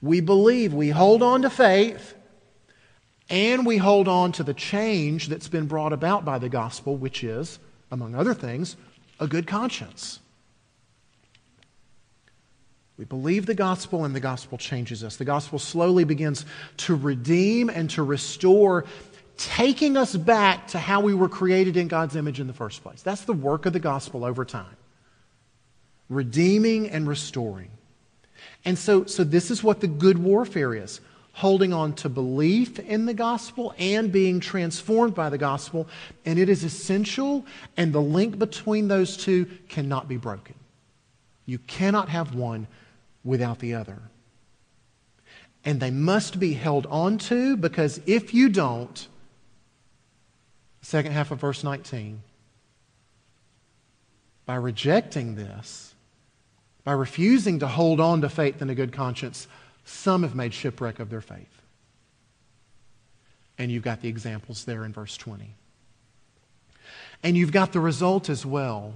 We 0.00 0.20
believe, 0.20 0.74
we 0.74 0.90
hold 0.90 1.22
on 1.22 1.42
to 1.42 1.50
faith, 1.50 2.14
and 3.30 3.66
we 3.66 3.76
hold 3.76 4.08
on 4.08 4.32
to 4.32 4.42
the 4.42 4.54
change 4.54 5.28
that's 5.28 5.48
been 5.48 5.66
brought 5.66 5.92
about 5.92 6.24
by 6.24 6.38
the 6.38 6.48
gospel, 6.48 6.96
which 6.96 7.24
is, 7.24 7.58
among 7.90 8.14
other 8.14 8.34
things, 8.34 8.76
a 9.20 9.26
good 9.26 9.46
conscience. 9.46 10.20
We 12.96 13.04
believe 13.04 13.46
the 13.46 13.54
gospel, 13.54 14.04
and 14.04 14.14
the 14.14 14.20
gospel 14.20 14.58
changes 14.58 15.04
us. 15.04 15.16
The 15.16 15.24
gospel 15.24 15.58
slowly 15.58 16.04
begins 16.04 16.44
to 16.78 16.94
redeem 16.96 17.70
and 17.70 17.88
to 17.90 18.02
restore, 18.02 18.86
taking 19.36 19.96
us 19.96 20.16
back 20.16 20.68
to 20.68 20.78
how 20.78 21.00
we 21.00 21.14
were 21.14 21.28
created 21.28 21.76
in 21.76 21.86
God's 21.86 22.16
image 22.16 22.40
in 22.40 22.48
the 22.48 22.52
first 22.52 22.82
place. 22.82 23.02
That's 23.02 23.22
the 23.22 23.32
work 23.32 23.66
of 23.66 23.72
the 23.72 23.78
gospel 23.78 24.24
over 24.24 24.44
time 24.44 24.77
redeeming 26.08 26.90
and 26.90 27.06
restoring. 27.06 27.70
And 28.64 28.78
so, 28.78 29.04
so 29.04 29.24
this 29.24 29.50
is 29.50 29.62
what 29.62 29.80
the 29.80 29.86
good 29.86 30.18
warfare 30.18 30.74
is 30.74 31.00
holding 31.38 31.72
on 31.72 31.92
to 31.92 32.08
belief 32.08 32.80
in 32.80 33.06
the 33.06 33.14
gospel 33.14 33.72
and 33.78 34.10
being 34.10 34.40
transformed 34.40 35.14
by 35.14 35.30
the 35.30 35.38
gospel. 35.38 35.86
And 36.24 36.36
it 36.36 36.48
is 36.48 36.64
essential, 36.64 37.46
and 37.76 37.92
the 37.92 38.00
link 38.00 38.40
between 38.40 38.88
those 38.88 39.16
two 39.16 39.46
cannot 39.68 40.08
be 40.08 40.16
broken. 40.16 40.56
You 41.46 41.58
cannot 41.58 42.08
have 42.08 42.34
one 42.34 42.66
without 43.22 43.60
the 43.60 43.74
other. 43.74 43.98
And 45.64 45.78
they 45.78 45.92
must 45.92 46.40
be 46.40 46.54
held 46.54 46.86
on 46.86 47.18
to 47.18 47.56
because 47.56 48.00
if 48.04 48.34
you 48.34 48.48
don't, 48.48 49.06
second 50.82 51.12
half 51.12 51.30
of 51.30 51.38
verse 51.38 51.62
19, 51.62 52.20
by 54.44 54.56
rejecting 54.56 55.36
this, 55.36 55.94
by 56.88 56.94
refusing 56.94 57.58
to 57.58 57.66
hold 57.66 58.00
on 58.00 58.22
to 58.22 58.30
faith 58.30 58.62
and 58.62 58.70
a 58.70 58.74
good 58.74 58.94
conscience, 58.94 59.46
some 59.84 60.22
have 60.22 60.34
made 60.34 60.54
shipwreck 60.54 61.00
of 61.00 61.10
their 61.10 61.20
faith. 61.20 61.60
And 63.58 63.70
you've 63.70 63.82
got 63.82 64.00
the 64.00 64.08
examples 64.08 64.64
there 64.64 64.86
in 64.86 64.94
verse 64.94 65.14
20. 65.18 65.54
And 67.22 67.36
you've 67.36 67.52
got 67.52 67.74
the 67.74 67.80
result 67.80 68.30
as 68.30 68.46
well. 68.46 68.94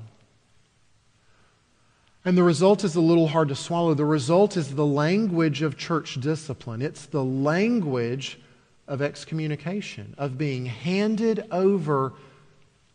And 2.25 2.35
the 2.35 2.43
result 2.43 2.83
is 2.83 2.95
a 2.95 3.01
little 3.03 3.29
hard 3.29 3.49
to 3.49 3.55
swallow. 3.55 3.93
The 3.93 4.07
result 4.07 4.57
is 4.57 4.75
the 4.75 4.87
language 4.87 5.61
of 5.61 5.77
church 5.77 6.19
discipline. 6.19 6.81
It's 6.81 7.05
the 7.05 7.23
language 7.23 8.41
of 8.89 9.03
excommunication, 9.03 10.15
of 10.17 10.39
being 10.39 10.65
handed 10.65 11.47
over 11.51 12.15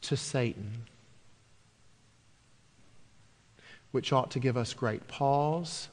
to 0.01 0.17
Satan, 0.17 0.88
which 3.91 4.12
ought 4.13 4.32
to 4.32 4.39
give 4.39 4.58
us 4.58 4.73
great 4.73 5.08
pause. 5.08 5.88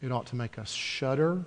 It 0.00 0.12
ought 0.12 0.26
to 0.26 0.36
make 0.36 0.58
us 0.58 0.70
shudder. 0.70 1.44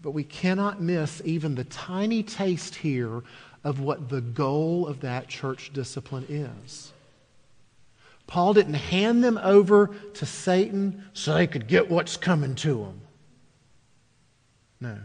But 0.00 0.12
we 0.12 0.24
cannot 0.24 0.80
miss 0.80 1.20
even 1.24 1.54
the 1.54 1.64
tiny 1.64 2.22
taste 2.22 2.76
here 2.76 3.22
of 3.64 3.80
what 3.80 4.08
the 4.08 4.20
goal 4.20 4.86
of 4.86 5.00
that 5.00 5.28
church 5.28 5.72
discipline 5.72 6.26
is. 6.28 6.92
Paul 8.26 8.54
didn't 8.54 8.74
hand 8.74 9.24
them 9.24 9.38
over 9.42 9.90
to 10.14 10.26
Satan 10.26 11.04
so 11.12 11.34
they 11.34 11.46
could 11.46 11.66
get 11.66 11.90
what's 11.90 12.16
coming 12.16 12.54
to 12.56 12.74
them. 12.84 13.00
No. 14.80 14.98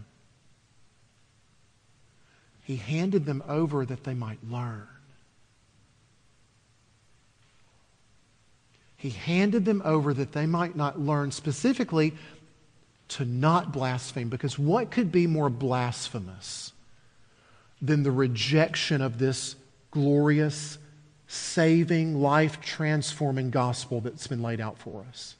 He 2.63 2.75
handed 2.75 3.25
them 3.25 3.43
over 3.47 3.85
that 3.85 4.03
they 4.03 4.13
might 4.13 4.39
learn. 4.49 4.87
He 9.03 9.09
handed 9.09 9.65
them 9.65 9.81
over 9.83 10.13
that 10.13 10.31
they 10.31 10.45
might 10.45 10.77
not 10.77 10.97
learn 10.97 11.31
specifically 11.31 12.13
to 13.09 13.25
not 13.25 13.73
blaspheme. 13.73 14.29
Because 14.29 14.57
what 14.57 14.91
could 14.91 15.11
be 15.11 15.27
more 15.27 15.49
blasphemous 15.49 16.71
than 17.81 18.03
the 18.03 18.11
rejection 18.11 19.01
of 19.01 19.19
this 19.19 19.57
glorious 19.91 20.77
saving, 21.27 22.21
life 22.21 22.61
transforming 22.61 23.49
gospel 23.49 23.99
that's 23.99 24.27
been 24.27 24.41
laid 24.41 24.61
out 24.61 24.77
for 24.77 25.03
us. 25.09 25.35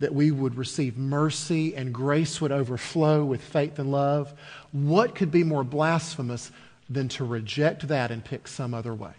That 0.00 0.12
we 0.12 0.32
would 0.32 0.56
receive 0.56 0.98
mercy 0.98 1.76
and 1.76 1.94
grace 1.94 2.40
would 2.40 2.50
overflow 2.50 3.24
with 3.24 3.40
faith 3.40 3.78
and 3.78 3.92
love. 3.92 4.34
What 4.72 5.14
could 5.14 5.30
be 5.30 5.44
more 5.44 5.62
blasphemous 5.62 6.50
than 6.90 7.08
to 7.10 7.24
reject 7.24 7.86
that 7.86 8.10
and 8.10 8.24
pick 8.24 8.48
some 8.48 8.74
other 8.74 8.92
way? 8.92 9.14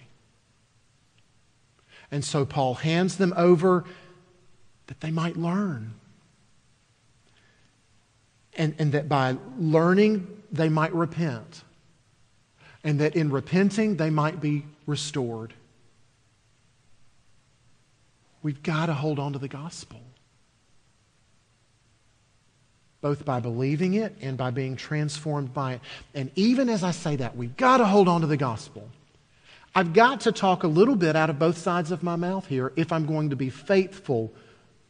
And 2.12 2.24
so 2.24 2.46
Paul 2.46 2.76
hands 2.76 3.18
them 3.18 3.34
over 3.36 3.84
that 4.88 5.02
they 5.02 5.12
might 5.12 5.38
learn. 5.38 5.94
And, 8.54 8.76
and 8.80 8.92
that 8.94 9.08
by 9.08 9.38
learning, 9.60 10.28
they 10.52 10.70
might 10.70 10.94
repent 10.94 11.64
and 12.88 13.00
that 13.00 13.16
in 13.16 13.30
repenting 13.30 13.98
they 13.98 14.10
might 14.10 14.40
be 14.40 14.66
restored. 14.86 15.54
We've 18.42 18.64
got 18.64 18.86
to 18.86 18.94
hold 18.94 19.20
on 19.20 19.34
to 19.34 19.40
the 19.40 19.50
gospel, 19.50 20.00
both 23.02 23.26
by 23.26 23.42
believing 23.42 23.96
it 23.96 24.16
and 24.22 24.38
by 24.38 24.52
being 24.52 24.78
transformed 24.78 25.54
by 25.54 25.74
it. 25.74 25.82
And 26.14 26.32
even 26.36 26.70
as 26.70 26.82
I 26.82 26.92
say 26.92 27.18
that, 27.18 27.36
we've 27.36 27.58
got 27.58 27.78
to 27.78 27.86
hold 27.86 28.08
on 28.08 28.22
to 28.22 28.28
the 28.28 28.38
gospel. 28.38 28.88
I've 29.78 29.94
got 29.94 30.22
to 30.22 30.32
talk 30.32 30.64
a 30.64 30.68
little 30.68 30.96
bit 30.96 31.16
out 31.16 31.30
of 31.30 31.38
both 31.38 31.56
sides 31.56 31.92
of 31.92 32.02
my 32.02 32.16
mouth 32.16 32.48
here 32.48 32.74
if 32.76 32.92
I'm 32.92 33.06
going 33.06 33.30
to 33.30 33.36
be 33.36 33.52
faithful 33.52 34.34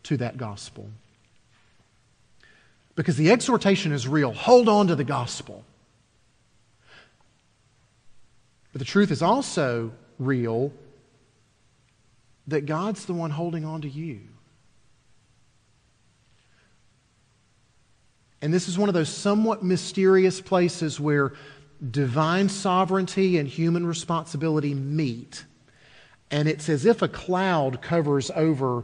to 0.04 0.15
that 0.15 0.38
gospel. 0.38 0.89
Because 2.95 3.17
the 3.17 3.30
exhortation 3.32 3.91
is 3.91 4.08
real. 4.08 4.32
Hold 4.32 4.69
on 4.69 4.88
to 4.88 4.95
the 4.95 5.04
gospel. 5.04 5.65
But 8.71 8.80
the 8.80 8.86
truth 8.86 9.12
is 9.12 9.21
also 9.21 9.91
real 10.19 10.71
that 12.47 12.65
God's 12.65 13.04
the 13.04 13.13
one 13.13 13.32
holding 13.32 13.65
on 13.65 13.82
to 13.82 13.89
you. 13.89 14.21
And 18.41 18.54
this 18.54 18.69
is 18.69 18.78
one 18.78 18.88
of 18.88 18.95
those 18.95 19.10
somewhat 19.10 19.65
mysterious 19.65 20.39
places 20.39 20.97
where 20.97 21.34
divine 21.91 22.49
sovereignty 22.49 23.37
and 23.37 23.47
human 23.47 23.85
responsibility 23.85 24.73
meet. 24.73 25.45
And 26.31 26.47
it's 26.47 26.69
as 26.69 26.85
if 26.85 27.01
a 27.01 27.07
cloud 27.07 27.81
covers 27.81 28.31
over 28.35 28.83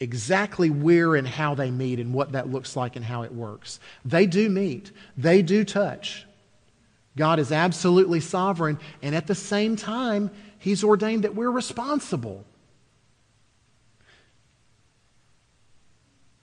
exactly 0.00 0.70
where 0.70 1.14
and 1.14 1.26
how 1.26 1.54
they 1.54 1.70
meet 1.70 1.98
and 1.98 2.14
what 2.14 2.32
that 2.32 2.48
looks 2.48 2.76
like 2.76 2.96
and 2.96 3.04
how 3.04 3.22
it 3.22 3.32
works. 3.32 3.80
They 4.04 4.26
do 4.26 4.48
meet, 4.48 4.92
they 5.16 5.42
do 5.42 5.64
touch. 5.64 6.24
God 7.16 7.40
is 7.40 7.50
absolutely 7.50 8.20
sovereign, 8.20 8.78
and 9.02 9.14
at 9.14 9.26
the 9.26 9.34
same 9.34 9.74
time, 9.74 10.30
He's 10.58 10.82
ordained 10.82 11.24
that 11.24 11.34
we're 11.34 11.50
responsible. 11.50 12.44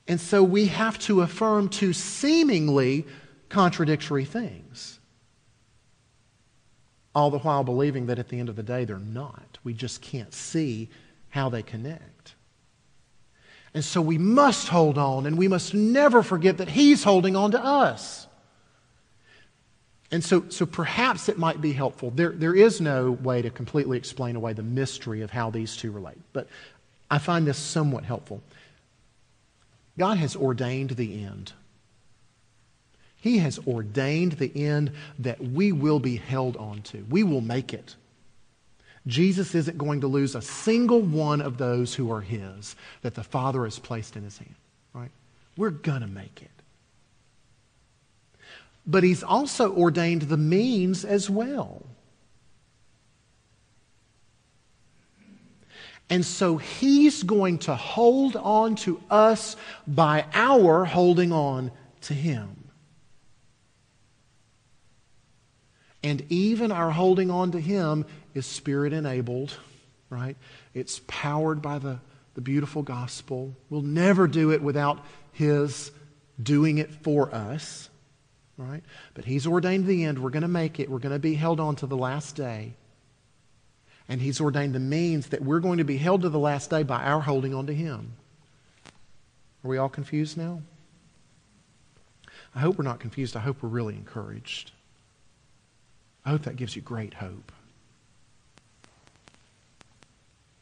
And 0.07 0.21
so 0.21 0.43
we 0.43 0.67
have 0.67 0.97
to 0.99 1.21
affirm 1.21 1.67
two 1.67 1.93
seemingly 1.93 3.05
contradictory 3.49 4.25
things, 4.25 4.99
all 7.15 7.31
the 7.31 7.39
while 7.39 7.63
believing 7.63 8.07
that 8.07 8.19
at 8.19 8.27
the 8.27 8.39
end 8.39 8.49
of 8.49 8.55
the 8.55 8.63
day 8.63 8.85
they're 8.85 8.99
not. 8.99 9.57
We 9.63 9.73
just 9.73 10.01
can't 10.01 10.33
see 10.33 10.89
how 11.29 11.49
they 11.49 11.63
connect. 11.63 12.35
And 13.73 13.83
so 13.83 14.01
we 14.01 14.17
must 14.17 14.67
hold 14.67 14.97
on, 14.97 15.25
and 15.25 15.37
we 15.37 15.47
must 15.47 15.73
never 15.73 16.23
forget 16.23 16.59
that 16.59 16.69
He's 16.69 17.03
holding 17.03 17.35
on 17.35 17.51
to 17.51 17.63
us. 17.63 18.27
And 20.11 20.23
so, 20.23 20.45
so 20.49 20.65
perhaps 20.65 21.27
it 21.27 21.37
might 21.37 21.59
be 21.59 21.73
helpful. 21.73 22.11
There, 22.11 22.29
there 22.29 22.55
is 22.55 22.79
no 22.79 23.11
way 23.11 23.41
to 23.41 23.49
completely 23.49 23.97
explain 23.97 24.35
away 24.35 24.53
the 24.53 24.63
mystery 24.63 25.21
of 25.21 25.31
how 25.31 25.49
these 25.49 25.75
two 25.75 25.91
relate, 25.91 26.19
but 26.31 26.47
I 27.09 27.17
find 27.17 27.45
this 27.45 27.57
somewhat 27.57 28.05
helpful. 28.05 28.41
God 29.97 30.17
has 30.17 30.35
ordained 30.35 30.91
the 30.91 31.23
end. 31.23 31.53
He 33.25 33.39
has 33.39 33.59
ordained 33.67 34.33
the 34.33 34.51
end 34.55 34.91
that 35.19 35.41
we 35.41 35.73
will 35.73 35.99
be 35.99 36.15
held 36.15 36.55
on 36.55 36.81
to. 36.83 37.05
We 37.09 37.23
will 37.23 37.41
make 37.41 37.73
it. 37.73 37.95
Jesus 39.07 39.53
isn't 39.53 39.77
going 39.77 40.01
to 40.01 40.07
lose 40.07 40.35
a 40.35 40.41
single 40.41 41.01
one 41.01 41.41
of 41.41 41.57
those 41.57 41.93
who 41.93 42.11
are 42.11 42.21
His 42.21 42.75
that 43.01 43.15
the 43.15 43.23
Father 43.23 43.65
has 43.65 43.79
placed 43.79 44.15
in 44.15 44.23
His 44.23 44.37
hand, 44.37 44.55
right? 44.93 45.11
We're 45.57 45.71
going 45.71 46.01
to 46.01 46.07
make 46.07 46.41
it 46.41 46.49
but 48.87 49.03
he's 49.03 49.23
also 49.23 49.73
ordained 49.73 50.23
the 50.23 50.37
means 50.37 51.05
as 51.05 51.29
well. 51.29 51.83
And 56.09 56.23
so 56.23 56.57
he's 56.57 57.23
going 57.23 57.57
to 57.59 57.75
hold 57.75 58.35
on 58.35 58.75
to 58.77 59.01
us 59.09 59.55
by 59.87 60.25
our 60.33 60.85
holding 60.85 61.31
on 61.31 61.71
to 62.01 62.13
him. 62.13 62.64
And 66.05 66.23
even 66.29 66.71
our 66.71 66.91
holding 66.91 67.29
on 67.29 67.51
to 67.51 67.59
him 67.59 68.05
is 68.33 68.45
spirit 68.45 68.93
enabled, 68.93 69.57
right? 70.09 70.37
It's 70.73 71.01
powered 71.07 71.61
by 71.61 71.79
the, 71.79 71.99
the 72.35 72.41
beautiful 72.41 72.83
gospel. 72.83 73.55
We'll 73.69 73.81
never 73.81 74.27
do 74.27 74.51
it 74.51 74.61
without 74.61 75.03
his 75.33 75.91
doing 76.41 76.77
it 76.77 76.91
for 76.91 77.33
us 77.33 77.89
right? 78.57 78.83
But 79.13 79.25
He's 79.25 79.47
ordained 79.47 79.85
the 79.85 80.05
end. 80.05 80.19
We're 80.19 80.29
going 80.29 80.41
to 80.41 80.47
make 80.47 80.79
it. 80.79 80.89
We're 80.89 80.99
going 80.99 81.13
to 81.13 81.19
be 81.19 81.35
held 81.35 81.59
on 81.59 81.75
to 81.77 81.87
the 81.87 81.97
last 81.97 82.35
day. 82.35 82.73
And 84.07 84.21
He's 84.21 84.39
ordained 84.39 84.73
the 84.73 84.79
means 84.79 85.27
that 85.27 85.41
we're 85.41 85.59
going 85.59 85.79
to 85.79 85.83
be 85.83 85.97
held 85.97 86.21
to 86.21 86.29
the 86.29 86.39
last 86.39 86.69
day 86.69 86.83
by 86.83 87.03
our 87.03 87.21
holding 87.21 87.53
on 87.53 87.67
to 87.67 87.73
Him. 87.73 88.13
Are 89.63 89.67
we 89.69 89.77
all 89.77 89.89
confused 89.89 90.37
now? 90.37 90.61
I 92.53 92.59
hope 92.59 92.77
we're 92.77 92.85
not 92.85 92.99
confused. 92.99 93.35
I 93.35 93.41
hope 93.41 93.61
we're 93.61 93.69
really 93.69 93.95
encouraged. 93.95 94.71
I 96.25 96.29
hope 96.29 96.43
that 96.43 96.55
gives 96.55 96.75
you 96.75 96.81
great 96.81 97.13
hope. 97.13 97.51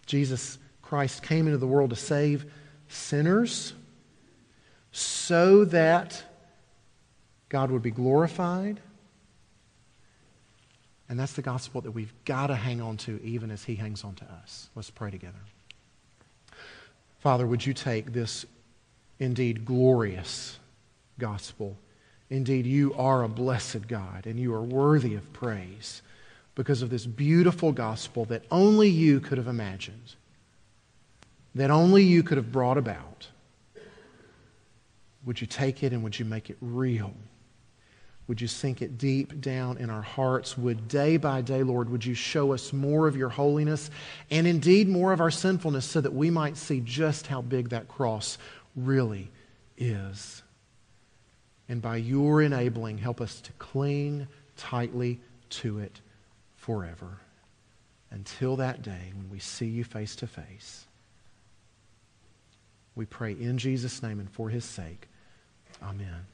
Jesus 0.06 0.58
Christ 0.82 1.24
came 1.24 1.48
into 1.48 1.58
the 1.58 1.68
world 1.68 1.92
to 1.92 1.96
save 1.96 2.46
sinners 2.90 3.74
so 4.92 5.66
that 5.66 6.24
God 7.50 7.72
would 7.72 7.82
be 7.82 7.92
glorified. 7.92 8.80
And 11.10 11.20
that's 11.20 11.34
the 11.34 11.42
gospel 11.42 11.82
that 11.82 11.92
we've 11.92 12.14
got 12.26 12.48
to 12.48 12.56
hang 12.56 12.82
on 12.82 12.98
to 12.98 13.22
even 13.24 13.52
as 13.52 13.64
He 13.64 13.76
hangs 13.76 14.04
on 14.04 14.16
to 14.16 14.26
us. 14.26 14.70
Let's 14.76 14.90
pray 14.90 15.12
together. 15.12 15.40
Father, 17.20 17.48
would 17.48 17.66
you 17.66 17.74
take 17.74 18.12
this 18.12 18.46
indeed 19.20 19.66
glorious 19.66 20.60
gospel? 21.18 21.78
Indeed, 22.34 22.66
you 22.66 22.96
are 22.96 23.22
a 23.22 23.28
blessed 23.28 23.88
God 23.88 24.26
and 24.26 24.40
you 24.40 24.56
are 24.56 24.64
worthy 24.64 25.14
of 25.14 25.32
praise 25.34 26.02
because 26.56 26.82
of 26.82 26.90
this 26.90 27.06
beautiful 27.06 27.72
gospel 27.72 28.26
that 28.26 28.44
only 28.50 28.90
you 28.90 29.20
could 29.20 29.38
have 29.38 29.46
imagined, 29.46 30.16
that 31.54 31.70
only 31.70 32.02
you 32.02 32.24
could 32.24 32.38
have 32.38 32.52
brought 32.52 32.80
about. 32.80 33.28
Would 35.24 35.42
you 35.42 35.46
take 35.46 35.84
it 35.84 35.94
and 35.94 36.02
would 36.04 36.18
you 36.18 36.26
make 36.26 36.50
it 36.50 36.58
real? 36.60 37.14
Would 38.28 38.42
you 38.42 38.48
sink 38.48 38.82
it 38.82 38.98
deep 38.98 39.40
down 39.40 39.78
in 39.78 39.92
our 39.92 40.02
hearts? 40.02 40.58
Would 40.58 40.88
day 40.88 41.18
by 41.18 41.42
day, 41.42 41.62
Lord, 41.62 41.88
would 41.92 42.04
you 42.04 42.16
show 42.16 42.52
us 42.52 42.74
more 42.74 43.06
of 43.06 43.16
your 43.16 43.30
holiness 43.30 43.92
and 44.32 44.48
indeed 44.48 44.90
more 44.90 45.14
of 45.14 45.22
our 45.22 45.30
sinfulness 45.30 45.86
so 45.86 46.02
that 46.02 46.16
we 46.16 46.32
might 46.32 46.58
see 46.58 46.80
just 46.80 47.28
how 47.28 47.44
big 47.44 47.70
that 47.70 47.88
cross 47.88 48.40
really 48.76 49.30
is? 49.78 50.43
And 51.70 51.82
by 51.82 51.98
your 51.98 52.42
enabling, 52.42 52.98
help 52.98 53.22
us 53.22 53.40
to 53.42 53.52
cling 53.54 54.28
tightly 54.58 55.20
to 55.50 55.80
it 55.80 56.02
forever 56.56 57.20
until 58.12 58.56
that 58.58 58.82
day 58.82 59.12
when 59.16 59.30
we 59.30 59.40
see 59.40 59.66
you 59.66 59.84
face 59.84 60.16
to 60.18 60.28
face. 60.28 60.86
We 62.96 63.06
pray 63.06 63.32
in 63.32 63.58
Jesus' 63.58 64.04
name 64.04 64.20
and 64.20 64.30
for 64.30 64.50
his 64.50 64.66
sake. 64.66 65.08
Amen. 65.82 66.26